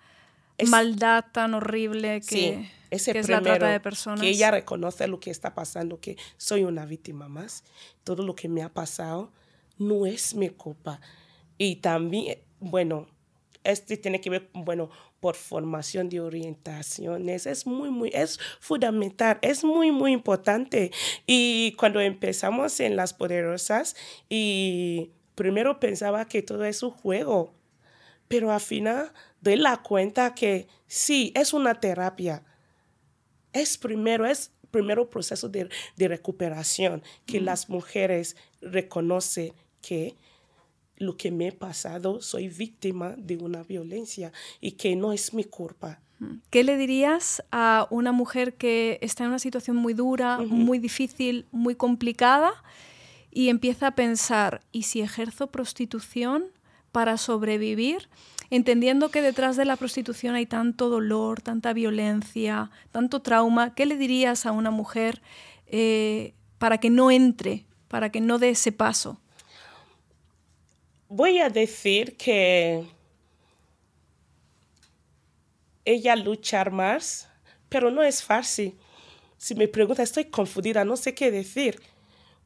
maldad 0.67 1.25
tan 1.31 1.53
horrible 1.53 2.21
que 2.21 2.69
ese 2.89 3.13
que 3.13 3.21
primero, 3.21 3.67
de 3.67 3.79
personas. 3.79 4.21
que 4.21 4.29
ella 4.29 4.51
reconoce 4.51 5.07
lo 5.07 5.19
que 5.19 5.31
está 5.31 5.53
pasando, 5.53 5.99
que 5.99 6.17
soy 6.37 6.63
una 6.63 6.85
víctima 6.85 7.27
más, 7.27 7.63
todo 8.03 8.23
lo 8.23 8.35
que 8.35 8.49
me 8.49 8.61
ha 8.61 8.73
pasado 8.73 9.31
no 9.77 10.05
es 10.05 10.35
mi 10.35 10.49
culpa. 10.49 10.99
Y 11.57 11.77
también, 11.77 12.39
bueno, 12.59 13.07
este 13.63 13.97
tiene 13.97 14.21
que 14.21 14.29
ver, 14.29 14.49
bueno, 14.53 14.89
por 15.19 15.35
formación 15.35 16.09
de 16.09 16.21
orientaciones, 16.21 17.45
es 17.45 17.65
muy, 17.65 17.89
muy, 17.89 18.09
es 18.13 18.39
fundamental, 18.59 19.37
es 19.41 19.63
muy, 19.63 19.91
muy 19.91 20.13
importante. 20.13 20.91
Y 21.25 21.73
cuando 21.77 21.99
empezamos 21.99 22.79
en 22.79 22.95
Las 22.95 23.13
Poderosas, 23.13 23.95
y 24.29 25.11
primero 25.35 25.79
pensaba 25.79 26.25
que 26.25 26.41
todo 26.41 26.63
es 26.65 26.83
un 26.83 26.91
juego, 26.91 27.53
pero 28.27 28.51
al 28.51 28.61
final 28.61 29.11
doy 29.41 29.57
la 29.57 29.77
cuenta 29.77 30.35
que 30.35 30.67
sí, 30.87 31.33
es 31.35 31.53
una 31.53 31.79
terapia, 31.79 32.43
es 33.53 33.77
primero, 33.77 34.25
es 34.25 34.51
primero 34.71 35.09
proceso 35.09 35.49
de, 35.49 35.69
recuperación, 35.97 37.03
que 37.25 37.41
las 37.41 37.69
mujeres 37.69 38.35
reconocen 38.61 39.53
que 39.81 40.15
lo 40.97 41.15
que 41.15 41.31
me 41.31 41.47
ha 41.47 41.51
pasado, 41.51 42.21
soy 42.21 42.49
víctima 42.49 43.15
de 43.17 43.37
una 43.37 43.63
violencia 43.63 44.33
y 44.59 44.73
que 44.73 44.95
no 44.95 45.13
es 45.13 45.33
mi 45.33 45.45
culpa. 45.45 46.01
¿Qué 46.49 46.65
le 46.65 46.75
dirías 46.75 47.41
a 47.49 47.87
una 47.89 48.11
mujer 48.11 48.55
que 48.55 48.99
está 49.01 49.23
en 49.23 49.29
una 49.29 49.39
situación 49.39 49.77
muy 49.77 49.93
dura, 49.93 50.39
muy 50.39 50.77
difícil, 50.77 51.45
muy 51.51 51.75
complicada 51.75 52.51
y 53.31 53.47
empieza 53.47 53.87
a 53.87 53.95
pensar, 53.95 54.61
¿y 54.73 54.83
si 54.83 55.01
ejerzo 55.01 55.47
prostitución 55.47 56.45
para 56.91 57.17
sobrevivir? 57.17 58.09
Entendiendo 58.49 59.09
que 59.09 59.21
detrás 59.21 59.57
de 59.57 59.65
la 59.65 59.75
prostitución 59.75 60.35
hay 60.35 60.45
tanto 60.45 60.89
dolor, 60.89 61.41
tanta 61.41 61.73
violencia, 61.73 62.71
tanto 62.91 63.21
trauma, 63.21 63.75
¿qué 63.75 63.85
le 63.85 63.95
dirías 63.95 64.45
a 64.45 64.51
una 64.51 64.71
mujer 64.71 65.21
eh, 65.67 66.33
para 66.57 66.79
que 66.79 66.89
no 66.89 67.11
entre, 67.11 67.65
para 67.87 68.11
que 68.11 68.21
no 68.21 68.39
dé 68.39 68.49
ese 68.49 68.71
paso? 68.71 69.19
Voy 71.07 71.39
a 71.39 71.49
decir 71.49 72.17
que 72.17 72.85
ella 75.85 76.15
luchar 76.15 76.71
más, 76.71 77.27
pero 77.67 77.91
no 77.91 78.03
es 78.03 78.23
fácil. 78.23 78.77
Si 79.37 79.55
me 79.55 79.67
pregunta, 79.67 80.03
estoy 80.03 80.25
confundida, 80.25 80.85
no 80.85 80.97
sé 80.97 81.15
qué 81.15 81.31
decir. 81.31 81.81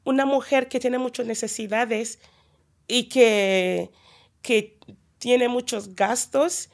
Una 0.05 0.25
mujer 0.25 0.67
que 0.67 0.79
tiene 0.79 0.97
muchas 0.97 1.25
necesidades 1.25 2.19
y 2.87 3.09
que, 3.09 3.89
que 4.41 4.77
tiene 5.23 5.47
muchos 5.47 5.95
gastos, 5.95 6.69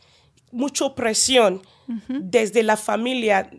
mucha 0.51 0.95
presión 0.95 1.61
desde 2.07 2.63
la 2.63 2.77
familia 2.77 3.51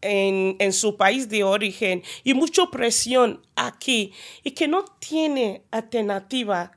en, 0.00 0.72
su 0.72 0.96
país 0.96 1.28
de 1.28 1.42
origen 1.42 2.04
y 2.22 2.34
mucha 2.34 2.70
presión 2.70 3.44
aquí 3.56 4.12
y 4.44 4.52
que 4.52 4.68
no 4.68 4.84
tiene 5.00 5.64
alternativa. 5.72 6.70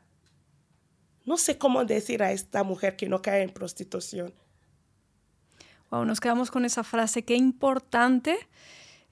No 1.24 1.38
sé 1.38 1.60
cómo 1.60 1.86
decir 1.86 2.24
a 2.24 2.32
esta 2.32 2.63
mujer 2.63 2.95
que 2.95 3.08
no 3.08 3.21
cae 3.21 3.43
en 3.43 3.52
prostitución. 3.52 4.34
Wow, 5.91 6.06
nos 6.06 6.19
quedamos 6.19 6.50
con 6.50 6.65
esa 6.65 6.84
frase. 6.84 7.24
Qué 7.24 7.36
importante 7.36 8.39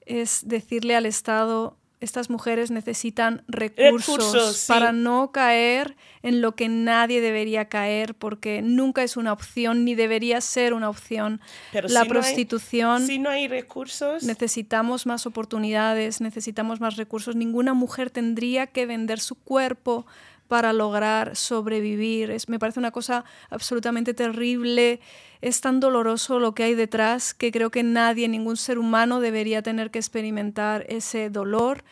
es 0.06 0.40
decirle 0.48 0.96
al 0.96 1.06
Estado, 1.06 1.76
estas 2.00 2.30
mujeres 2.30 2.70
necesitan 2.70 3.42
recursos, 3.46 4.64
para 4.66 4.92
no 4.92 5.32
caer 5.32 5.96
en 6.22 6.40
lo 6.40 6.54
que 6.54 6.68
nadie 6.68 7.20
debería 7.20 7.66
caer, 7.66 8.14
porque 8.14 8.62
nunca 8.62 9.02
es 9.02 9.16
una 9.16 9.32
opción 9.32 9.84
ni 9.84 9.94
debería 9.94 10.40
ser 10.40 10.72
una 10.72 10.88
opción. 10.88 11.40
Pero 11.72 11.88
la 11.88 12.04
prostitución. 12.06 13.06
si 13.06 13.18
no 13.18 13.30
hay 13.30 13.48
recursos. 13.48 14.22
Necesitamos 14.22 15.06
más 15.06 15.26
oportunidades, 15.26 16.20
necesitamos 16.20 16.80
más 16.80 16.96
recursos. 16.96 17.36
Ninguna 17.36 17.74
mujer 17.74 18.10
tendría 18.10 18.66
que 18.66 18.86
vender 18.86 19.20
su 19.20 19.34
cuerpo 19.34 20.06
para 20.50 20.72
lograr 20.72 21.36
sobrevivir. 21.36 22.32
Es, 22.32 22.48
me 22.48 22.58
parece 22.58 22.80
una 22.80 22.90
cosa 22.90 23.24
absolutamente 23.50 24.14
terrible. 24.14 25.00
Es 25.40 25.60
tan 25.60 25.78
doloroso 25.78 26.40
lo 26.40 26.56
que 26.56 26.64
hay 26.64 26.74
detrás 26.74 27.34
que 27.34 27.52
creo 27.52 27.70
que 27.70 27.84
nadie, 27.84 28.26
ningún 28.26 28.56
ser 28.56 28.76
humano 28.76 29.20
debería 29.20 29.62
tener 29.62 29.92
que 29.92 30.00
experimentar 30.00 30.84
ese 30.88 31.30
dolor 31.30 31.84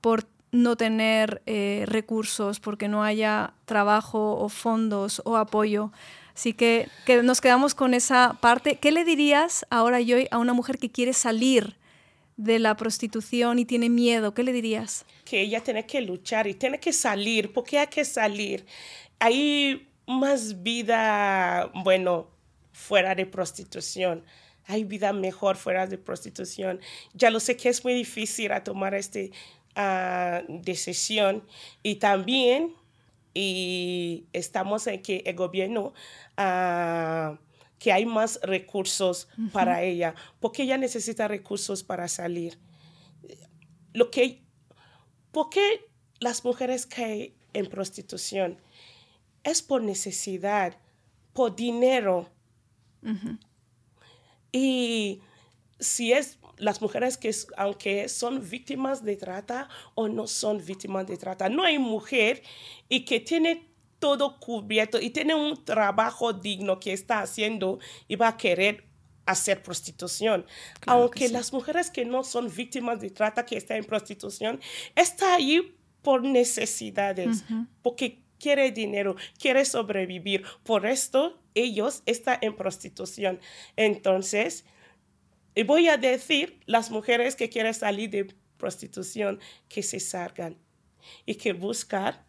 por 0.00 0.28
no 0.52 0.76
tener 0.76 1.42
eh, 1.46 1.86
recursos, 1.88 2.60
porque 2.60 2.86
no 2.86 3.02
haya 3.02 3.52
trabajo 3.64 4.38
o 4.38 4.48
fondos 4.48 5.20
o 5.24 5.36
apoyo. 5.36 5.90
Así 6.36 6.52
que, 6.52 6.88
que 7.06 7.20
nos 7.24 7.40
quedamos 7.40 7.74
con 7.74 7.94
esa 7.94 8.38
parte. 8.40 8.76
¿Qué 8.76 8.92
le 8.92 9.04
dirías 9.04 9.66
ahora, 9.70 10.00
yo 10.00 10.18
a 10.30 10.38
una 10.38 10.52
mujer 10.52 10.78
que 10.78 10.88
quiere 10.88 11.14
salir 11.14 11.74
de 12.36 12.58
la 12.58 12.76
prostitución 12.76 13.58
y 13.58 13.64
tiene 13.64 13.88
miedo, 13.88 14.34
¿qué 14.34 14.42
le 14.42 14.52
dirías? 14.52 15.04
Que 15.24 15.40
ella 15.40 15.60
tiene 15.60 15.86
que 15.86 16.00
luchar 16.00 16.46
y 16.46 16.54
tiene 16.54 16.80
que 16.80 16.92
salir, 16.92 17.52
porque 17.52 17.78
hay 17.78 17.86
que 17.86 18.04
salir. 18.04 18.66
Hay 19.18 19.88
más 20.06 20.62
vida, 20.62 21.70
bueno, 21.74 22.28
fuera 22.72 23.14
de 23.14 23.26
prostitución. 23.26 24.24
Hay 24.66 24.84
vida 24.84 25.12
mejor 25.12 25.56
fuera 25.56 25.86
de 25.86 25.98
prostitución. 25.98 26.80
Ya 27.12 27.30
lo 27.30 27.38
sé 27.40 27.56
que 27.56 27.68
es 27.68 27.84
muy 27.84 27.94
difícil 27.94 28.50
tomar 28.64 28.94
esta 28.94 29.20
ah, 29.76 30.42
decisión 30.48 31.44
y 31.82 31.96
también 31.96 32.72
y 33.34 34.26
estamos 34.32 34.86
en 34.86 35.02
que 35.02 35.22
el 35.26 35.34
gobierno 35.34 35.92
uh, 36.38 37.36
que 37.84 37.92
hay 37.92 38.06
más 38.06 38.40
recursos 38.42 39.28
para 39.52 39.82
ella, 39.82 40.14
porque 40.40 40.62
ella 40.62 40.78
necesita 40.78 41.28
recursos 41.28 41.84
para 41.84 42.08
salir. 42.08 42.58
Lo 43.92 44.10
que, 44.10 44.42
¿Por 45.30 45.50
qué 45.50 45.90
las 46.18 46.46
mujeres 46.46 46.86
caen 46.86 47.34
en 47.52 47.66
prostitución? 47.66 48.56
Es 49.42 49.60
por 49.60 49.82
necesidad, 49.82 50.78
por 51.34 51.54
dinero. 51.54 52.30
Y 54.50 55.20
si 55.78 56.14
es 56.14 56.38
las 56.56 56.80
mujeres 56.80 57.18
que, 57.18 57.36
aunque 57.58 58.08
son 58.08 58.48
víctimas 58.48 59.04
de 59.04 59.16
trata 59.16 59.68
o 59.94 60.08
no 60.08 60.26
son 60.26 60.64
víctimas 60.64 61.06
de 61.06 61.18
trata, 61.18 61.50
no 61.50 61.64
hay 61.64 61.78
mujer 61.78 62.42
y 62.88 63.04
que 63.04 63.20
tiene 63.20 63.73
todo 64.04 64.38
cubierto 64.38 65.00
y 65.00 65.08
tiene 65.08 65.34
un 65.34 65.64
trabajo 65.64 66.34
digno 66.34 66.78
que 66.78 66.92
está 66.92 67.20
haciendo 67.20 67.78
y 68.06 68.16
va 68.16 68.28
a 68.28 68.36
querer 68.36 68.84
hacer 69.24 69.62
prostitución. 69.62 70.44
Aunque 70.84 71.30
las 71.30 71.54
mujeres 71.54 71.90
que 71.90 72.04
no 72.04 72.22
son 72.22 72.54
víctimas 72.54 73.00
de 73.00 73.08
trata, 73.08 73.46
que 73.46 73.56
están 73.56 73.78
en 73.78 73.84
prostitución, 73.84 74.60
está 74.94 75.36
ahí 75.36 75.74
por 76.02 76.22
necesidades, 76.22 77.44
porque 77.80 78.20
quiere 78.38 78.72
dinero, 78.72 79.16
quiere 79.38 79.64
sobrevivir. 79.64 80.44
Por 80.64 80.84
esto, 80.84 81.40
ellos 81.54 82.02
están 82.04 82.40
en 82.42 82.54
prostitución. 82.56 83.40
Entonces, 83.74 84.66
voy 85.64 85.88
a 85.88 85.96
decir, 85.96 86.60
las 86.66 86.90
mujeres 86.90 87.36
que 87.36 87.48
quieren 87.48 87.72
salir 87.72 88.10
de 88.10 88.34
prostitución, 88.58 89.40
que 89.70 89.82
se 89.82 89.98
salgan 89.98 90.58
y 91.24 91.36
que 91.36 91.54
buscar 91.54 92.23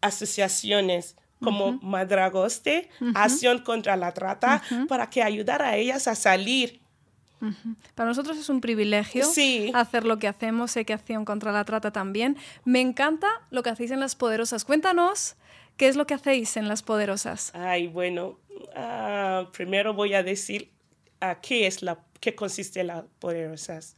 asociaciones 0.00 1.16
como 1.40 1.78
Madragoste, 1.82 2.88
Acción 3.14 3.58
contra 3.58 3.96
la 3.96 4.12
Trata, 4.12 4.62
para 4.88 5.10
que 5.10 5.22
ayudar 5.22 5.62
a 5.62 5.76
ellas 5.76 6.08
a 6.08 6.14
salir 6.14 6.80
Para 7.94 8.08
nosotros 8.08 8.38
es 8.38 8.48
un 8.48 8.60
privilegio 8.60 9.24
hacer 9.74 10.04
lo 10.04 10.18
que 10.18 10.28
hacemos, 10.28 10.70
sé 10.70 10.84
que 10.84 10.92
Acción 10.92 11.24
contra 11.24 11.52
la 11.52 11.64
Trata 11.64 11.90
también. 11.90 12.36
Me 12.64 12.80
encanta 12.80 13.28
lo 13.50 13.62
que 13.62 13.70
hacéis 13.70 13.90
en 13.90 14.00
Las 14.00 14.16
Poderosas. 14.16 14.64
Cuéntanos 14.64 15.36
qué 15.76 15.88
es 15.88 15.96
lo 15.96 16.06
que 16.06 16.14
hacéis 16.14 16.56
en 16.56 16.68
Las 16.68 16.82
Poderosas. 16.82 17.52
Ay, 17.54 17.86
bueno, 17.88 18.38
ah, 18.74 19.48
primero 19.52 19.92
voy 19.94 20.14
a 20.14 20.22
decir 20.22 20.70
a 21.20 21.40
qué, 21.40 21.66
es 21.66 21.82
la, 21.82 21.98
qué 22.20 22.34
consiste 22.34 22.82
Las 22.84 23.04
Poderosas. 23.18 23.96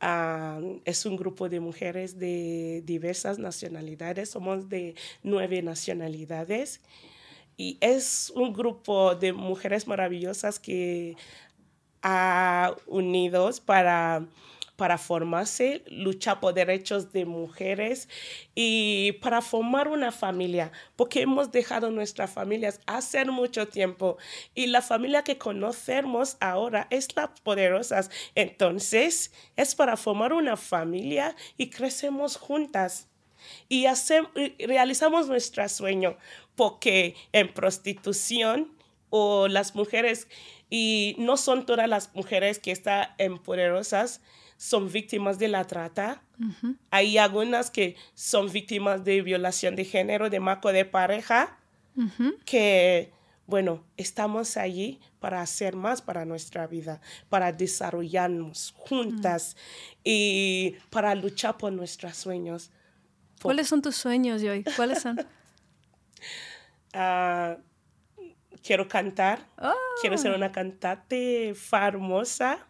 Es 0.00 1.06
un 1.06 1.16
grupo 1.16 1.48
de 1.48 1.60
mujeres 1.60 2.18
de 2.18 2.82
diversas 2.84 3.38
nacionalidades, 3.38 4.30
somos 4.30 4.68
de 4.68 4.94
nueve 5.22 5.62
nacionalidades 5.62 6.80
y 7.56 7.78
es 7.80 8.32
un 8.36 8.52
grupo 8.52 9.16
de 9.16 9.32
mujeres 9.32 9.88
maravillosas 9.88 10.60
que 10.60 11.16
ha 12.02 12.76
unidos 12.86 13.60
para 13.60 14.24
para 14.78 14.96
formarse, 14.96 15.82
luchar 15.88 16.38
por 16.38 16.54
derechos 16.54 17.10
de 17.12 17.24
mujeres 17.24 18.08
y 18.54 19.10
para 19.20 19.42
formar 19.42 19.88
una 19.88 20.12
familia, 20.12 20.70
porque 20.94 21.22
hemos 21.22 21.50
dejado 21.50 21.90
nuestras 21.90 22.30
familias 22.30 22.80
hace 22.86 23.24
mucho 23.24 23.66
tiempo 23.66 24.18
y 24.54 24.68
la 24.68 24.80
familia 24.80 25.24
que 25.24 25.36
conocemos 25.36 26.36
ahora 26.38 26.86
es 26.90 27.08
la 27.16 27.34
poderosas. 27.42 28.08
Entonces, 28.36 29.32
es 29.56 29.74
para 29.74 29.96
formar 29.96 30.32
una 30.32 30.56
familia 30.56 31.34
y 31.56 31.70
crecemos 31.70 32.36
juntas 32.36 33.08
y, 33.68 33.86
hacemos, 33.86 34.30
realizamos 34.60 35.26
nuestro 35.26 35.68
sueño, 35.68 36.16
porque 36.54 37.16
en 37.32 37.52
prostitución 37.52 38.72
o 39.10 39.48
las 39.48 39.74
mujeres, 39.74 40.28
y 40.70 41.16
no 41.18 41.36
son 41.36 41.66
todas 41.66 41.88
las 41.88 42.14
mujeres 42.14 42.60
que 42.60 42.70
están 42.70 43.08
empoderosas, 43.18 44.20
son 44.58 44.90
víctimas 44.90 45.38
de 45.38 45.48
la 45.48 45.64
trata. 45.64 46.20
Hay 46.90 47.16
algunas 47.16 47.70
que 47.70 47.96
son 48.14 48.52
víctimas 48.52 49.04
de 49.04 49.22
violación 49.22 49.76
de 49.76 49.84
género, 49.84 50.28
de 50.28 50.40
marco 50.40 50.72
de 50.72 50.84
pareja, 50.84 51.56
que, 52.44 53.12
bueno, 53.46 53.84
estamos 53.96 54.56
allí 54.56 55.00
para 55.20 55.40
hacer 55.40 55.76
más 55.76 56.02
para 56.02 56.24
nuestra 56.24 56.66
vida, 56.66 57.00
para 57.28 57.52
desarrollarnos 57.52 58.74
juntas 58.76 59.56
y 60.04 60.74
para 60.90 61.14
luchar 61.14 61.56
por 61.56 61.72
nuestros 61.72 62.16
sueños. 62.16 62.70
¿Cuáles 63.40 63.68
son 63.68 63.80
tus 63.80 63.94
sueños, 63.94 64.42
Joy? 64.42 64.64
¿Cuáles 64.76 65.00
son? 65.00 65.18
Ah, 66.94 67.58
quiero 68.62 68.88
cantar, 68.88 69.46
quiero 70.00 70.16
ser 70.16 70.32
ah. 70.32 70.36
una 70.36 70.50
cantante 70.50 71.54
famosa 71.54 72.67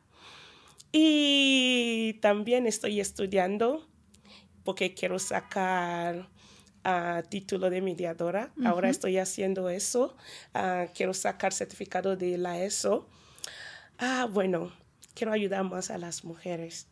y 0.93 2.19
también 2.21 2.67
estoy 2.67 3.01
estudiando 3.01 3.87
porque 4.65 4.95
quiero 4.95 5.19
sacar 5.19 6.29
uh, 6.85 7.27
título 7.29 7.71
de 7.71 7.81
mediadora. 7.81 8.53
Ahora 8.65 8.89
estoy 8.91 9.19
haciendo 9.19 9.69
eso. 9.69 10.17
Ah, 10.55 10.87
quiero 10.95 11.15
sacar 11.15 11.53
certificado 11.53 12.17
de 12.17 12.39
la 12.39 12.63
ESO. 12.63 13.09
Ah, 13.99 14.29
bueno, 14.31 14.73
quiero 15.15 15.33
ayudar 15.33 15.65
más 15.65 15.91
a 15.91 15.99
las 15.99 16.25
mujeres. 16.25 16.87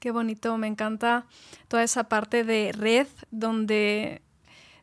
Qué 0.00 0.10
bonito, 0.10 0.56
me 0.58 0.66
encanta 0.66 1.26
toda 1.68 1.84
esa 1.84 2.08
parte 2.08 2.42
de 2.42 2.72
red 2.72 3.06
donde 3.30 4.22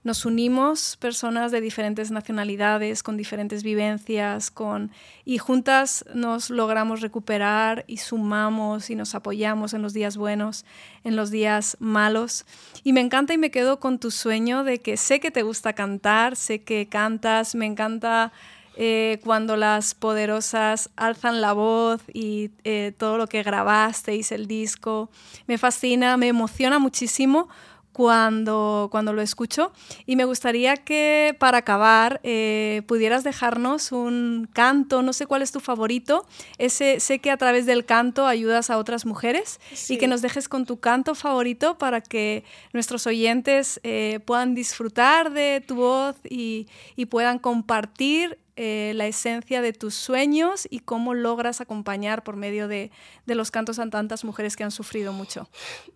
nos 0.03 0.25
unimos 0.25 0.95
personas 0.97 1.51
de 1.51 1.59
diferentes 1.59 2.09
nacionalidades, 2.09 3.03
con 3.03 3.17
diferentes 3.17 3.63
vivencias, 3.63 4.49
con, 4.49 4.91
y 5.25 5.37
juntas 5.39 6.05
nos 6.13 6.49
logramos 6.49 7.01
recuperar 7.01 7.83
y 7.87 7.97
sumamos 7.97 8.89
y 8.89 8.95
nos 8.95 9.13
apoyamos 9.13 9.73
en 9.73 9.81
los 9.81 9.93
días 9.93 10.15
buenos, 10.15 10.65
en 11.03 11.15
los 11.15 11.31
días 11.31 11.75
malos. 11.79 12.45
Y 12.83 12.93
me 12.93 13.01
encanta 13.01 13.33
y 13.33 13.37
me 13.37 13.51
quedo 13.51 13.79
con 13.79 13.99
tu 13.99 14.09
sueño 14.09 14.63
de 14.63 14.79
que 14.79 14.95
sé 14.95 15.19
que 15.19 15.31
te 15.31 15.43
gusta 15.43 15.73
cantar, 15.73 16.37
sé 16.37 16.63
que 16.63 16.87
cantas, 16.87 17.53
me 17.53 17.65
encanta 17.65 18.31
eh, 18.77 19.19
cuando 19.25 19.57
las 19.57 19.93
poderosas 19.95 20.89
alzan 20.95 21.41
la 21.41 21.51
voz 21.51 22.01
y 22.13 22.51
eh, 22.63 22.93
todo 22.97 23.17
lo 23.17 23.27
que 23.27 23.43
grabasteis, 23.43 24.31
el 24.31 24.47
disco. 24.47 25.09
Me 25.47 25.57
fascina, 25.57 26.15
me 26.15 26.29
emociona 26.29 26.79
muchísimo 26.79 27.49
cuando, 27.91 28.87
cuando 28.91 29.13
lo 29.13 29.21
escucho. 29.21 29.71
Y 30.05 30.15
me 30.15 30.25
gustaría 30.25 30.77
que 30.77 31.35
para 31.39 31.59
acabar 31.59 32.19
eh, 32.23 32.83
pudieras 32.87 33.23
dejarnos 33.23 33.91
un 33.91 34.47
canto, 34.53 35.01
no 35.01 35.13
sé 35.13 35.25
cuál 35.25 35.41
es 35.41 35.51
tu 35.51 35.59
favorito. 35.59 36.25
Ese, 36.57 36.99
sé 36.99 37.19
que 37.19 37.31
a 37.31 37.37
través 37.37 37.65
del 37.65 37.85
canto 37.85 38.25
ayudas 38.25 38.69
a 38.69 38.77
otras 38.77 39.05
mujeres 39.05 39.59
y 39.89 39.97
que 39.97 40.07
nos 40.07 40.21
dejes 40.21 40.47
con 40.47 40.65
tu 40.65 40.79
canto 40.79 41.15
favorito 41.15 41.77
para 41.77 42.01
que 42.01 42.43
nuestros 42.73 43.07
oyentes 43.07 43.79
eh, 43.83 44.19
puedan 44.25 44.55
disfrutar 44.55 45.31
de 45.31 45.63
tu 45.65 45.75
voz 45.75 46.15
y, 46.23 46.67
puedan 47.09 47.39
compartir 47.39 48.37
eh, 48.55 48.91
la 48.95 49.07
esencia 49.07 49.63
de 49.63 49.73
tus 49.73 49.95
sueños 49.95 50.67
y 50.69 50.79
cómo 50.79 51.15
logras 51.15 51.59
acompañar 51.59 52.23
por 52.23 52.35
medio 52.35 52.67
de, 52.67 52.91
de, 53.25 53.35
los 53.35 53.49
cantos 53.49 53.79
a 53.79 53.89
tantas 53.89 54.23
mujeres 54.23 54.55
que 54.55 54.63
han 54.63 54.69
sufrido 54.69 55.11
mucho. 55.11 55.49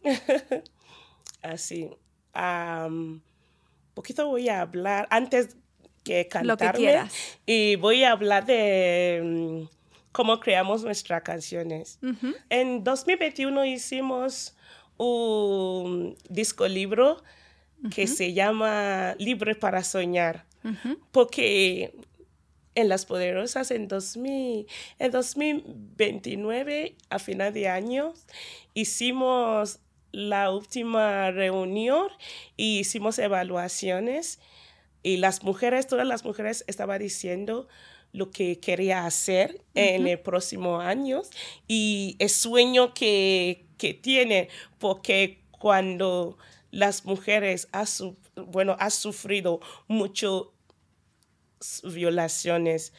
así. 1.44 1.90
poquito 3.94 4.28
voy 4.28 4.50
a 4.50 4.62
hablar, 4.62 5.08
antes 5.12 5.56
que 6.04 6.28
cantarme, 6.28 7.06
y 7.46 7.76
voy 7.78 8.04
a 8.04 8.12
hablar 8.12 8.46
de 8.46 9.22
mm, 9.24 9.76
cómo 10.12 10.40
creamos 10.40 10.84
nuestras 10.84 11.22
canciones. 11.24 12.00
En 12.50 12.84
2021 12.84 13.66
hicimos 13.66 14.56
un 14.98 16.16
disco 16.30 16.68
libro 16.68 17.24
que 17.94 18.08
se 18.08 18.34
llama 18.34 19.16
Libre 19.18 19.56
para 19.56 19.84
Soñar, 19.84 20.46
porque 21.12 21.94
en 22.76 22.90
Las 22.90 23.06
Poderosas 23.06 23.72
en, 23.72 23.88
2000, 23.88 24.68
en 25.00 25.12
2029, 25.12 26.96
a 27.10 27.20
final 27.20 27.54
de 27.54 27.68
año, 27.70 28.14
hicimos 28.74 29.80
la 30.14 30.52
última 30.52 31.32
reunión 31.32 32.08
y 32.56 32.80
hicimos 32.80 33.20
evaluaciones 33.20 34.40
y 35.02 35.18
las 35.18 35.44
mujeres, 35.44 35.88
todas 35.88 36.08
las 36.08 36.24
mujeres 36.24 36.64
estaban 36.68 37.00
diciendo 37.00 37.68
lo 38.14 38.30
que 38.30 38.60
quería 38.60 39.06
hacer 39.06 39.66
en 39.74 40.08
el 40.08 40.20
próximo 40.20 40.80
año 40.80 41.24
y 41.68 42.16
el 42.20 42.30
sueño 42.30 42.94
que, 42.94 43.66
que 43.78 43.96
tiene, 43.96 44.50
porque 44.78 45.42
cuando 45.50 46.38
las 46.70 47.06
mujeres 47.06 47.68
ha, 47.74 47.86
bueno, 48.36 48.78
ha 48.80 48.92
sufrido 48.92 49.60
muchas 49.88 50.44
violaciones, 51.84 52.94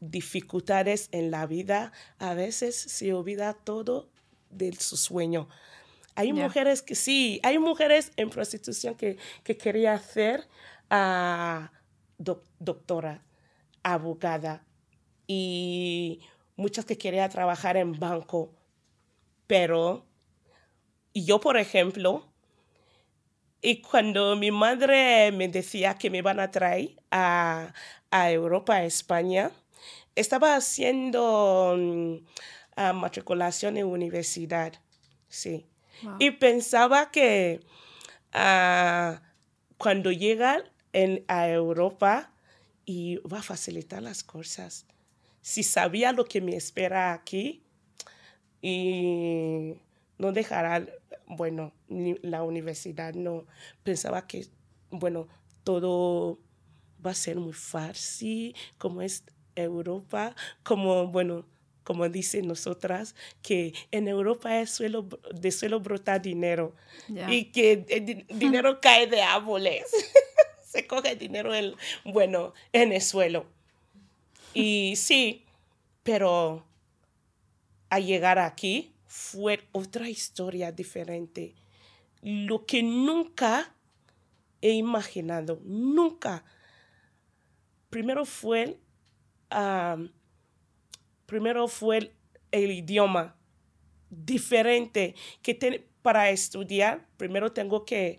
dificultades 0.00 1.08
en 1.12 1.30
la 1.30 1.46
vida, 1.46 1.92
a 2.18 2.34
veces 2.34 2.76
se 2.76 3.14
olvida 3.14 3.54
todo 3.54 4.10
de 4.50 4.72
su 4.74 4.96
sueño. 4.96 5.48
Hay 6.20 6.32
mujeres 6.34 6.82
que 6.82 6.94
sí, 6.94 7.40
hay 7.42 7.58
mujeres 7.58 8.12
en 8.16 8.28
prostitución 8.28 8.94
que, 8.94 9.16
que 9.42 9.56
quería 9.56 9.98
ser 9.98 10.46
ah, 10.90 11.72
doctora, 12.58 13.22
abogada 13.82 14.66
y 15.26 16.20
muchas 16.56 16.84
que 16.84 16.98
quería 16.98 17.28
trabajar 17.30 17.78
en 17.78 17.98
banco. 17.98 18.54
Pero 19.46 20.04
yo, 21.14 21.40
por 21.40 21.56
ejemplo, 21.56 22.30
y 23.62 23.80
cuando 23.80 24.36
mi 24.36 24.50
madre 24.50 25.32
me 25.32 25.48
decía 25.48 25.94
que 25.94 26.10
me 26.10 26.18
iban 26.18 26.38
a 26.38 26.50
traer 26.50 26.96
a, 27.10 27.72
a 28.10 28.30
Europa, 28.30 28.76
a 28.76 28.84
España, 28.84 29.50
estaba 30.14 30.54
haciendo 30.54 31.74
mm, 31.78 32.14
ah, 32.76 32.92
matriculación 32.92 33.78
en 33.78 33.86
universidad, 33.86 34.74
sí. 35.28 35.66
Y 36.18 36.32
pensaba 36.32 37.10
que 37.10 37.60
ah, 38.32 39.22
cuando 39.76 40.12
llega 40.12 40.64
a 41.28 41.48
Europa 41.48 42.32
iba 42.84 43.38
a 43.38 43.42
facilitar 43.42 44.02
las 44.02 44.24
cosas. 44.24 44.86
Si 45.42 45.62
sabía 45.62 46.12
lo 46.12 46.24
que 46.24 46.40
me 46.40 46.56
espera 46.56 47.12
aquí 47.12 47.62
y 48.60 49.74
no 50.18 50.32
dejará, 50.32 50.86
bueno, 51.26 51.72
la 51.88 52.42
universidad 52.42 53.14
no, 53.14 53.46
pensaba 53.82 54.26
que, 54.26 54.48
bueno, 54.90 55.28
todo 55.64 56.38
va 57.04 57.12
a 57.12 57.14
ser 57.14 57.36
muy 57.36 57.54
fácil, 57.54 58.54
como 58.76 59.00
es 59.02 59.24
Europa, 59.54 60.34
como, 60.62 61.06
bueno, 61.06 61.46
como 61.84 62.08
dicen 62.08 62.46
nosotras, 62.46 63.14
que 63.42 63.74
en 63.90 64.08
Europa 64.08 64.60
es 64.60 64.70
suelo, 64.70 65.08
de 65.34 65.50
suelo 65.50 65.80
brotar 65.80 66.22
dinero 66.22 66.74
y 67.28 67.46
que 67.46 67.84
el 67.88 68.26
dinero 68.38 68.80
cae 68.82 69.06
de 69.06 69.22
árboles. 69.22 69.84
Se 70.64 70.86
coge 70.86 71.16
dinero, 71.16 71.52
el, 71.52 71.76
bueno, 72.04 72.54
en 72.72 72.92
el 72.92 73.02
suelo. 73.02 73.46
Y 74.54 74.94
sí, 74.96 75.44
pero 76.02 76.64
a 77.88 77.98
llegar 77.98 78.38
aquí 78.38 78.92
fue 79.06 79.60
otra 79.72 80.08
historia 80.08 80.70
diferente. 80.70 81.54
Lo 82.22 82.64
que 82.66 82.82
nunca 82.82 83.74
he 84.60 84.70
imaginado, 84.72 85.60
nunca. 85.64 86.44
Primero 87.88 88.24
fue, 88.24 88.78
primero 91.30 91.68
fue 91.68 92.12
el, 92.50 92.70
idioma 92.72 93.36
diferente 94.10 95.14
que 95.42 95.86
para 96.02 96.28
estudiar. 96.30 97.06
Primero 97.16 97.52
tengo 97.52 97.84
que, 97.84 98.18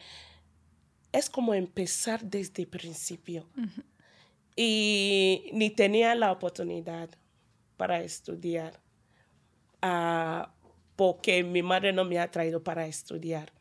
es 1.12 1.30
como 1.30 1.54
empezar 1.54 2.24
desde 2.24 2.64
el 2.64 2.70
principio. 2.70 3.50
Y 4.56 5.50
ni 5.52 5.70
tenía 5.70 6.16
la 6.16 6.32
oportunidad 6.32 7.10
para 7.76 8.02
estudiar. 8.02 8.80
Ah, 9.82 10.54
porque 10.96 11.44
mi 11.44 11.62
madre 11.64 11.92
no 11.92 12.06
me 12.06 12.18
ha 12.18 12.32
traído 12.32 12.64
para 12.64 12.88
estudiar. 12.88 13.52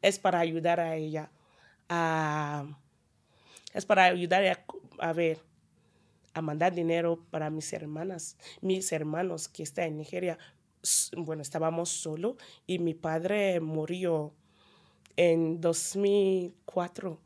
Es 0.00 0.18
para 0.18 0.38
ayudar 0.38 0.80
a 0.80 0.96
ella. 0.96 1.30
es 3.74 3.84
para 3.84 4.04
ayudar 4.04 4.64
a, 4.98 5.12
ver, 5.12 5.40
a 6.38 6.42
mandar 6.42 6.74
dinero 6.74 7.24
para 7.30 7.50
mis 7.50 7.72
hermanas, 7.72 8.36
mis 8.60 8.92
hermanos 8.92 9.48
que 9.48 9.62
están 9.62 9.86
en 9.86 9.96
Nigeria. 9.98 10.38
Bueno, 11.16 11.42
estábamos 11.42 11.90
solo 11.90 12.36
y 12.66 12.78
mi 12.78 12.94
padre 12.94 13.60
murió 13.60 14.32
en 15.16 15.60
2004. 15.60 17.20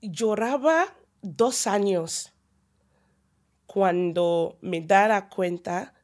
Lloraba 0.00 0.86
dos 1.22 1.66
años 1.66 2.32
cuando 3.66 4.58
me 4.60 4.80
dara 4.80 5.28
cuenta 5.28 5.94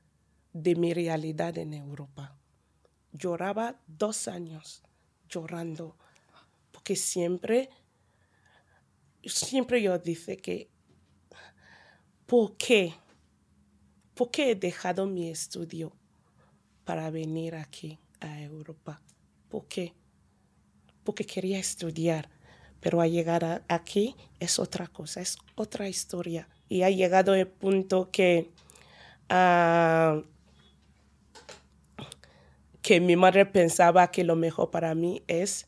de 0.52 0.74
mi 0.74 0.92
realidad 0.92 1.56
en 1.58 1.74
Europa. 1.74 2.37
Lloraba 3.12 3.80
dos 3.87 4.28
años 4.28 4.82
llorando, 5.28 5.96
porque 6.72 6.96
siempre, 6.96 7.70
siempre 9.26 9.82
yo 9.82 9.98
dice 9.98 10.37
que, 10.37 10.68
¿por 12.26 12.56
qué? 12.56 12.94
¿Por 14.14 14.30
qué 14.30 14.52
he 14.52 14.54
dejado 14.54 15.06
mi 15.06 15.28
estudio 15.28 15.92
para 16.84 17.10
venir 17.10 17.54
aquí 17.54 17.98
a 18.20 18.40
Europa? 18.40 19.00
¿Por 19.48 19.66
qué? 19.66 19.92
Porque 21.02 21.24
quería 21.24 21.58
estudiar, 21.58 22.30
pero 22.80 23.00
al 23.00 23.10
llegar 23.10 23.64
aquí 23.68 24.16
es 24.40 24.58
otra 24.58 24.87
cosa, 24.87 25.20
es 25.20 25.37
otra 25.54 25.88
historia. 25.88 26.48
Y 26.68 26.82
ha 26.82 26.90
llegado 26.90 27.34
el 27.34 27.46
punto 27.46 28.10
que 28.10 28.50
ah, 29.28 30.22
que 32.84 33.00
mi 33.00 33.16
madre 33.16 33.46
pensaba 33.46 34.10
que 34.10 34.24
lo 34.24 34.37
mejor 34.37 34.70
para 34.70 34.94
mí 34.94 35.22
es 35.26 35.66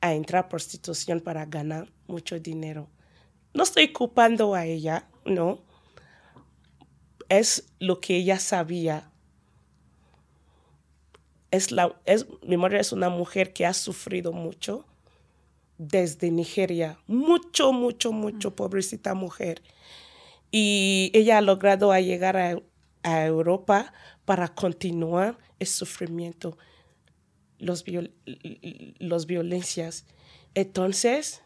entrar 0.00 0.44
a 0.44 0.48
prostitución 0.48 1.20
para 1.20 1.46
ganar 1.46 1.88
mucho 2.08 2.38
dinero. 2.40 2.88
No 3.56 3.62
estoy 3.62 3.90
culpando 3.90 4.54
a 4.54 4.66
ella, 4.66 5.08
no. 5.24 5.60
Es 7.30 7.72
lo 7.78 8.02
que 8.02 8.16
ella 8.16 8.38
sabía. 8.38 9.10
Es 11.50 11.72
la, 11.72 11.98
es, 12.04 12.26
mi 12.42 12.58
madre 12.58 12.80
es 12.80 12.92
una 12.92 13.08
mujer 13.08 13.54
que 13.54 13.64
ha 13.64 13.72
sufrido 13.72 14.32
mucho 14.32 14.84
desde 15.78 16.30
Nigeria. 16.30 16.98
Mucho, 17.06 17.72
mucho, 17.72 18.12
mucho, 18.12 18.54
pobrecita 18.54 19.14
mujer. 19.14 19.62
Y 20.50 21.10
ella 21.14 21.38
ha 21.38 21.40
logrado 21.40 21.98
llegar 21.98 22.36
a, 22.36 22.60
a 23.04 23.24
Europa 23.24 23.94
para 24.26 24.48
continuar 24.48 25.38
el 25.58 25.66
sufrimiento, 25.66 26.58
los, 27.58 27.86
los 28.98 29.24
violencias. 29.24 30.04
Entonces, 30.54 31.42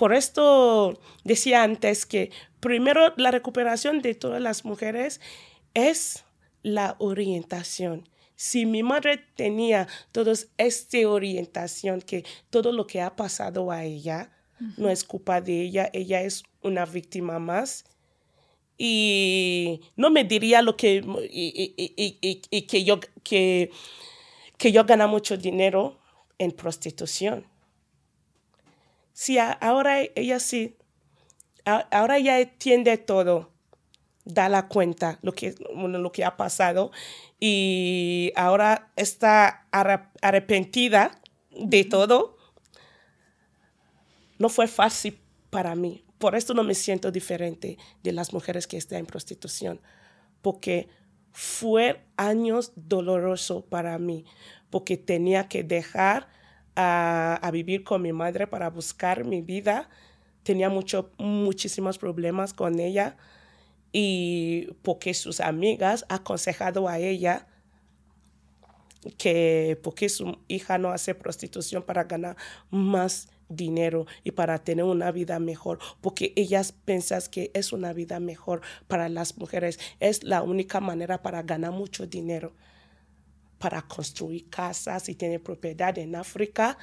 por 0.00 0.14
esto 0.14 0.98
decía 1.24 1.62
antes 1.62 2.06
que 2.06 2.30
primero 2.58 3.12
la 3.18 3.30
recuperación 3.30 4.00
de 4.00 4.14
todas 4.14 4.40
las 4.40 4.64
mujeres 4.64 5.20
es 5.74 6.24
la 6.62 6.96
orientación. 7.00 8.08
Si 8.34 8.64
mi 8.64 8.82
madre 8.82 9.18
tenía 9.36 9.88
toda 10.10 10.32
esta 10.56 10.98
orientación, 11.06 12.00
que 12.00 12.24
todo 12.48 12.72
lo 12.72 12.86
que 12.86 13.02
ha 13.02 13.14
pasado 13.14 13.70
a 13.70 13.84
ella 13.84 14.30
no 14.78 14.88
es 14.88 15.04
culpa 15.04 15.42
de 15.42 15.60
ella, 15.60 15.90
ella 15.92 16.22
es 16.22 16.44
una 16.62 16.86
víctima 16.86 17.38
más, 17.38 17.84
y 18.78 19.82
no 19.96 20.08
me 20.08 20.24
diría 20.24 20.62
lo 20.62 20.78
que, 20.78 21.04
y, 21.30 22.62
que, 22.66 22.84
yo, 22.84 23.00
que, 23.22 23.70
que 24.56 24.72
yo 24.72 24.84
gana 24.86 25.06
mucho 25.06 25.36
dinero 25.36 25.98
en 26.38 26.52
prostitución. 26.52 27.49
Sí, 29.20 29.36
ahora 29.36 30.00
ella 30.14 30.40
sí, 30.40 30.78
ahora 31.66 32.16
ella 32.16 32.40
entiende 32.40 32.96
todo, 32.96 33.50
da 34.24 34.48
la 34.48 34.66
cuenta 34.66 35.18
lo 35.20 35.32
que, 35.32 35.54
lo 35.74 36.10
que 36.10 36.24
ha 36.24 36.38
pasado 36.38 36.90
y 37.38 38.32
ahora 38.34 38.90
está 38.96 39.66
arrepentida 40.22 41.20
de 41.50 41.84
todo. 41.84 42.38
No 44.38 44.48
fue 44.48 44.66
fácil 44.66 45.20
para 45.50 45.74
mí, 45.74 46.02
por 46.16 46.34
esto 46.34 46.54
no 46.54 46.64
me 46.64 46.74
siento 46.74 47.10
diferente 47.10 47.76
de 48.02 48.12
las 48.12 48.32
mujeres 48.32 48.66
que 48.66 48.78
están 48.78 49.00
en 49.00 49.06
prostitución, 49.06 49.82
porque 50.40 50.88
fue 51.30 52.06
años 52.16 52.72
doloroso 52.74 53.66
para 53.66 53.98
mí, 53.98 54.24
porque 54.70 54.96
tenía 54.96 55.46
que 55.46 55.62
dejar 55.62 56.39
a, 56.80 57.50
vivir 57.52 57.84
con 57.84 58.02
mi 58.02 58.12
madre 58.12 58.46
para 58.46 58.70
buscar 58.70 59.24
mi 59.24 59.42
vida. 59.42 59.88
Tenía 60.42 60.70
mucho, 60.70 61.10
muchísimos 61.18 61.98
problemas 61.98 62.54
con 62.54 62.80
ella 62.80 63.16
y 63.92 64.68
porque 64.82 65.14
sus 65.14 65.40
amigas 65.40 66.06
aconsejado 66.08 66.88
a 66.88 66.98
ella 66.98 67.46
que 69.16 69.78
porque 69.82 70.08
su 70.08 70.38
hija 70.46 70.78
no 70.78 70.90
hace 70.90 71.14
prostitución 71.14 71.82
para 71.82 72.04
ganar 72.04 72.36
más 72.70 73.28
dinero 73.48 74.06
y 74.24 74.30
para 74.32 74.58
tener 74.58 74.84
una 74.84 75.10
vida 75.10 75.38
mejor, 75.38 75.78
porque 76.00 76.32
ellas 76.36 76.72
piensan 76.72 77.22
que 77.30 77.50
es 77.54 77.72
una 77.72 77.92
vida 77.92 78.20
mejor 78.20 78.62
para 78.86 79.08
las 79.08 79.36
mujeres. 79.38 79.78
Es 79.98 80.22
la 80.22 80.42
única 80.42 80.80
manera 80.80 81.22
para 81.22 81.42
ganar 81.42 81.72
mucho 81.72 82.06
dinero, 82.06 82.52
para 83.60 83.82
construir 83.82 84.50
casas 84.50 85.08
y 85.08 85.14
tener 85.14 85.40
propiedad 85.40 85.96
en 85.98 86.16
África. 86.16 86.76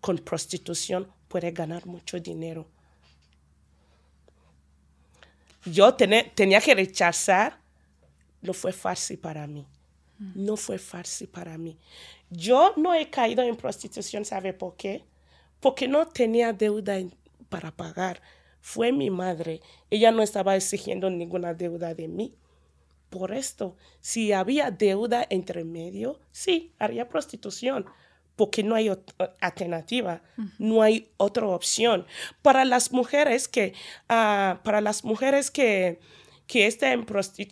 Con 0.00 0.16
prostitución 0.18 1.12
puede 1.28 1.50
ganar 1.50 1.84
mucho 1.84 2.18
dinero. 2.18 2.66
Yo 5.66 5.94
tenía 5.94 6.60
que 6.60 6.74
rechazar, 6.74 7.58
no 8.40 8.54
fue 8.54 8.72
fácil 8.72 9.18
para 9.18 9.46
mí. 9.46 9.66
No 10.34 10.56
fue 10.56 10.78
fácil 10.78 11.28
para 11.28 11.58
mí. 11.58 11.76
Yo 12.30 12.72
no 12.76 12.94
he 12.94 13.10
caído 13.10 13.42
en 13.42 13.56
prostitución, 13.56 14.24
¿sabe 14.24 14.52
por 14.54 14.76
qué? 14.76 15.04
porque 15.62 15.86
no 15.86 16.08
tenía 16.08 16.52
deuda 16.52 16.98
para 17.48 17.70
pagar. 17.70 18.20
Fue 18.60 18.90
mi 18.90 19.10
madre. 19.10 19.60
Ella 19.90 20.10
no 20.10 20.22
estaba 20.22 20.56
exigiendo 20.56 21.08
ninguna 21.08 21.54
deuda 21.54 21.94
de 21.94 22.08
mí. 22.08 22.34
Por 23.12 23.34
esto, 23.34 23.76
si 24.00 24.32
había 24.32 24.70
deuda 24.70 25.26
entre 25.28 25.64
medio, 25.64 26.18
sí, 26.30 26.72
haría 26.78 27.10
prostitución, 27.10 27.84
porque 28.36 28.62
no 28.62 28.74
hay 28.74 28.90
alternativa, 29.38 30.22
no 30.58 30.80
hay 30.80 31.10
otra 31.18 31.46
opción. 31.46 32.06
Para 32.40 32.64
las 32.64 32.90
mujeres 32.90 33.48
que, 33.48 33.74
ah, 34.08 34.62
para 34.64 34.80
las 34.80 35.04
mujeres 35.04 35.50
que, 35.50 36.00
que, 36.46 36.66
en 36.80 37.04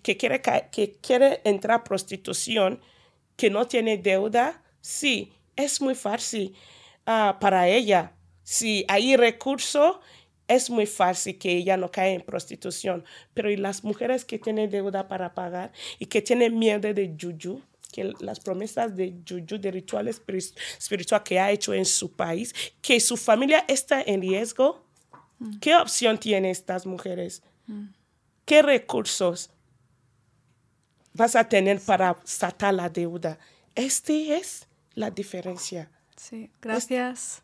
que, 0.02 0.16
quiere, 0.16 0.40
que 0.40 0.96
quiere 1.02 1.42
entrar 1.44 1.80
a 1.80 1.84
prostitución, 1.84 2.80
que 3.36 3.50
no 3.50 3.66
tiene 3.66 3.98
deuda, 3.98 4.62
sí, 4.80 5.30
es 5.56 5.82
muy 5.82 5.94
fácil. 5.94 6.54
Ah, 7.04 7.36
para 7.38 7.68
ella. 7.68 8.14
Si 8.44 8.86
hay 8.88 9.14
recurso, 9.14 10.00
es 10.50 10.68
muy 10.68 10.86
fácil 10.86 11.38
que 11.38 11.56
ella 11.56 11.76
no 11.76 11.90
caiga 11.90 12.14
en 12.14 12.22
prostitución. 12.22 13.04
Pero 13.34 13.50
¿y 13.50 13.56
las 13.56 13.84
mujeres 13.84 14.24
que 14.24 14.38
tienen 14.38 14.68
deuda 14.68 15.06
para 15.06 15.32
pagar 15.32 15.72
y 15.98 16.06
que 16.06 16.20
tienen 16.20 16.58
miedo 16.58 16.92
de 16.92 17.14
yuyu? 17.16 17.62
que 17.92 18.12
las 18.20 18.38
promesas 18.38 18.94
de 18.94 19.16
yuyu, 19.24 19.58
de 19.58 19.70
ritual 19.72 20.06
espiritual 20.06 21.22
que 21.24 21.40
ha 21.40 21.50
hecho 21.50 21.74
en 21.74 21.84
su 21.84 22.12
país, 22.12 22.54
que 22.80 23.00
su 23.00 23.16
familia 23.16 23.64
está 23.66 24.00
en 24.00 24.20
riesgo, 24.20 24.84
mm. 25.40 25.58
¿qué 25.58 25.74
opción 25.74 26.16
tienen 26.18 26.52
estas 26.52 26.86
mujeres? 26.86 27.42
Mm. 27.66 27.86
¿Qué 28.44 28.62
recursos 28.62 29.50
vas 31.12 31.34
a 31.34 31.48
tener 31.48 31.80
para 31.80 32.16
sacar 32.22 32.74
la 32.74 32.88
deuda? 32.88 33.40
Esta 33.74 34.12
es 34.12 34.68
la 34.94 35.10
diferencia. 35.10 35.90
Sí, 36.16 36.50
gracias. 36.62 37.42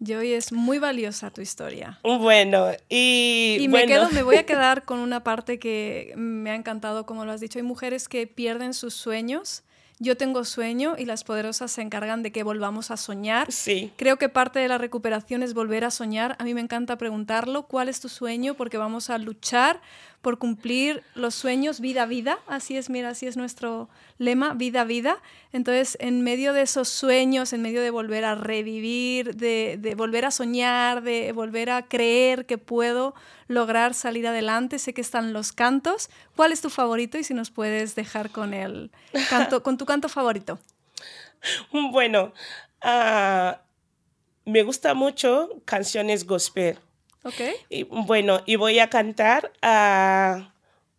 Joy, 0.00 0.32
es 0.32 0.52
muy 0.52 0.78
valiosa 0.78 1.30
tu 1.30 1.40
historia. 1.40 1.98
Bueno, 2.02 2.68
y, 2.88 3.58
y 3.60 3.68
me, 3.68 3.86
quedo, 3.86 4.10
me 4.10 4.22
voy 4.22 4.36
a 4.36 4.46
quedar 4.46 4.84
con 4.84 5.00
una 5.00 5.24
parte 5.24 5.58
que 5.58 6.12
me 6.16 6.50
ha 6.50 6.54
encantado, 6.54 7.06
como 7.06 7.24
lo 7.24 7.32
has 7.32 7.40
dicho. 7.40 7.58
Hay 7.58 7.64
mujeres 7.64 8.08
que 8.08 8.26
pierden 8.26 8.74
sus 8.74 8.94
sueños 8.94 9.64
yo 10.00 10.16
tengo 10.16 10.44
sueño 10.44 10.94
y 10.96 11.06
las 11.06 11.24
poderosas 11.24 11.72
se 11.72 11.82
encargan 11.82 12.22
de 12.22 12.30
que 12.30 12.44
volvamos 12.44 12.92
a 12.92 12.96
soñar. 12.96 13.50
Sí. 13.50 13.92
Creo 13.96 14.16
que 14.16 14.28
parte 14.28 14.60
de 14.60 14.68
la 14.68 14.78
recuperación 14.78 15.42
es 15.42 15.54
volver 15.54 15.84
a 15.84 15.90
soñar. 15.90 16.36
A 16.38 16.44
mí 16.44 16.54
me 16.54 16.60
encanta 16.60 16.96
preguntarlo, 16.98 17.64
¿cuál 17.64 17.88
es 17.88 18.00
tu 18.00 18.08
sueño? 18.08 18.54
Porque 18.54 18.78
vamos 18.78 19.10
a 19.10 19.18
luchar 19.18 19.80
por 20.22 20.38
cumplir 20.38 21.02
los 21.14 21.34
sueños 21.34 21.80
vida 21.80 22.02
a 22.02 22.06
vida. 22.06 22.38
Así 22.46 22.76
es, 22.76 22.90
mira, 22.90 23.10
así 23.10 23.26
es 23.26 23.36
nuestro 23.36 23.88
lema, 24.18 24.54
vida 24.54 24.82
a 24.82 24.84
vida. 24.84 25.18
Entonces, 25.52 25.96
en 26.00 26.22
medio 26.22 26.52
de 26.52 26.62
esos 26.62 26.88
sueños, 26.88 27.52
en 27.52 27.62
medio 27.62 27.80
de 27.80 27.90
volver 27.90 28.24
a 28.24 28.34
revivir, 28.34 29.36
de, 29.36 29.94
volver 29.96 30.24
a 30.24 30.30
soñar, 30.30 31.02
de 31.02 31.32
volver 31.32 31.70
a 31.70 31.86
creer 31.86 32.46
que 32.46 32.58
puedo 32.58 33.14
lograr 33.46 33.94
salir 33.94 34.26
adelante, 34.26 34.78
sé 34.78 34.92
que 34.92 35.00
están 35.00 35.32
los 35.32 35.52
cantos. 35.52 36.10
¿Cuál 36.34 36.52
es 36.52 36.60
tu 36.60 36.70
favorito? 36.70 37.18
Y 37.18 37.24
si 37.24 37.34
nos 37.34 37.50
puedes 37.50 37.94
dejar 37.94 38.30
con 38.30 38.54
el 38.54 38.90
canto, 39.30 39.62
con 39.62 39.78
tu 39.78 39.86
canto 39.86 40.08
favorito. 40.08 40.58
Bueno, 41.92 42.32
uh, 42.82 43.56
me 44.44 44.64
gusta 44.64 44.94
mucho 44.94 45.62
canciones 45.64 46.26
gospel. 46.26 46.76
Okay. 47.24 47.54
Y, 47.68 47.82
bueno, 47.82 48.42
y 48.46 48.56
voy 48.56 48.78
a 48.78 48.88
cantar 48.88 49.52
uh, 49.62 50.44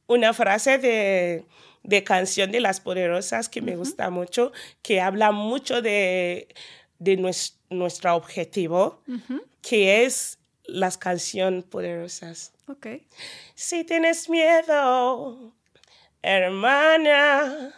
una 0.08 0.34
frase 0.34 0.78
de, 0.78 1.46
de, 1.84 2.04
canción 2.04 2.52
de 2.52 2.60
las 2.60 2.82
poderosas 2.82 3.48
que 3.50 3.62
me 3.62 3.72
uh 3.72 3.76
-huh. 3.76 3.78
gusta 3.80 4.10
mucho, 4.10 4.52
que 4.82 5.00
habla 5.02 5.32
mucho 5.32 5.82
de, 5.82 6.48
de 7.00 7.16
nuestro, 7.18 7.60
nuestro 7.70 8.16
objetivo, 8.16 9.02
uh 9.08 9.14
-huh. 9.14 9.44
que 9.62 10.06
es 10.06 10.40
las 10.66 10.98
canciones 10.98 11.64
poderosas. 11.64 12.54
Okay. 12.68 13.08
Si 13.56 13.84
tienes 13.84 14.30
miedo, 14.30 15.54
hermana, 16.22 17.74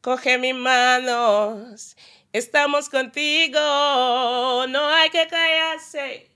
coge 0.00 0.38
mis 0.38 0.54
manos, 0.54 1.96
estamos 2.32 2.88
contigo, 2.88 3.58
no 4.68 4.88
hay 4.88 5.10
que 5.10 5.26
callarse 5.28 6.31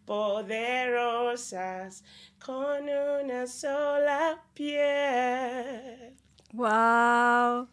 poderosas, 0.03 2.03
con 2.45 2.89
una 2.89 3.47
sola 3.47 4.43
piel. 4.53 6.17
¡Wow! 6.51 7.69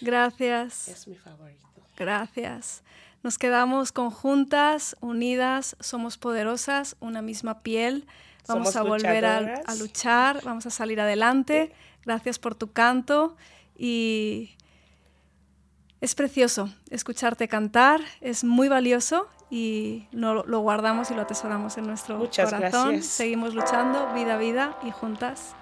Gracias. 0.00 0.88
Es 0.88 1.06
mi 1.06 1.14
favorito. 1.14 1.68
Gracias. 1.96 2.82
Nos 3.22 3.38
quedamos 3.38 3.92
conjuntas, 3.92 4.96
unidas, 5.00 5.76
somos 5.78 6.18
poderosas, 6.18 6.96
una 6.98 7.22
misma 7.22 7.60
piel. 7.60 8.08
Vamos 8.48 8.72
somos 8.72 8.74
a 8.74 8.82
volver 8.82 9.24
a, 9.24 9.62
a, 9.64 9.76
luchar, 9.76 10.42
vamos 10.42 10.66
a 10.66 10.70
salir 10.70 11.00
adelante. 11.00 11.72
Gracias 12.04 12.40
por 12.40 12.56
tu 12.56 12.72
canto 12.72 13.36
y 13.76 14.57
es 16.00 16.14
precioso 16.14 16.70
escucharte 16.90 17.48
cantar, 17.48 18.00
es 18.20 18.44
muy 18.44 18.68
valioso 18.68 19.28
y 19.50 20.06
lo, 20.12 20.44
lo 20.44 20.60
guardamos 20.60 21.10
y 21.10 21.14
lo 21.14 21.22
atesoramos 21.22 21.78
en 21.78 21.86
nuestro 21.86 22.18
Muchas 22.18 22.52
corazón. 22.52 22.90
Gracias. 22.92 23.12
Seguimos 23.12 23.54
luchando, 23.54 24.12
vida 24.14 24.34
a 24.34 24.38
vida 24.38 24.78
y 24.84 24.90
juntas. 24.90 25.54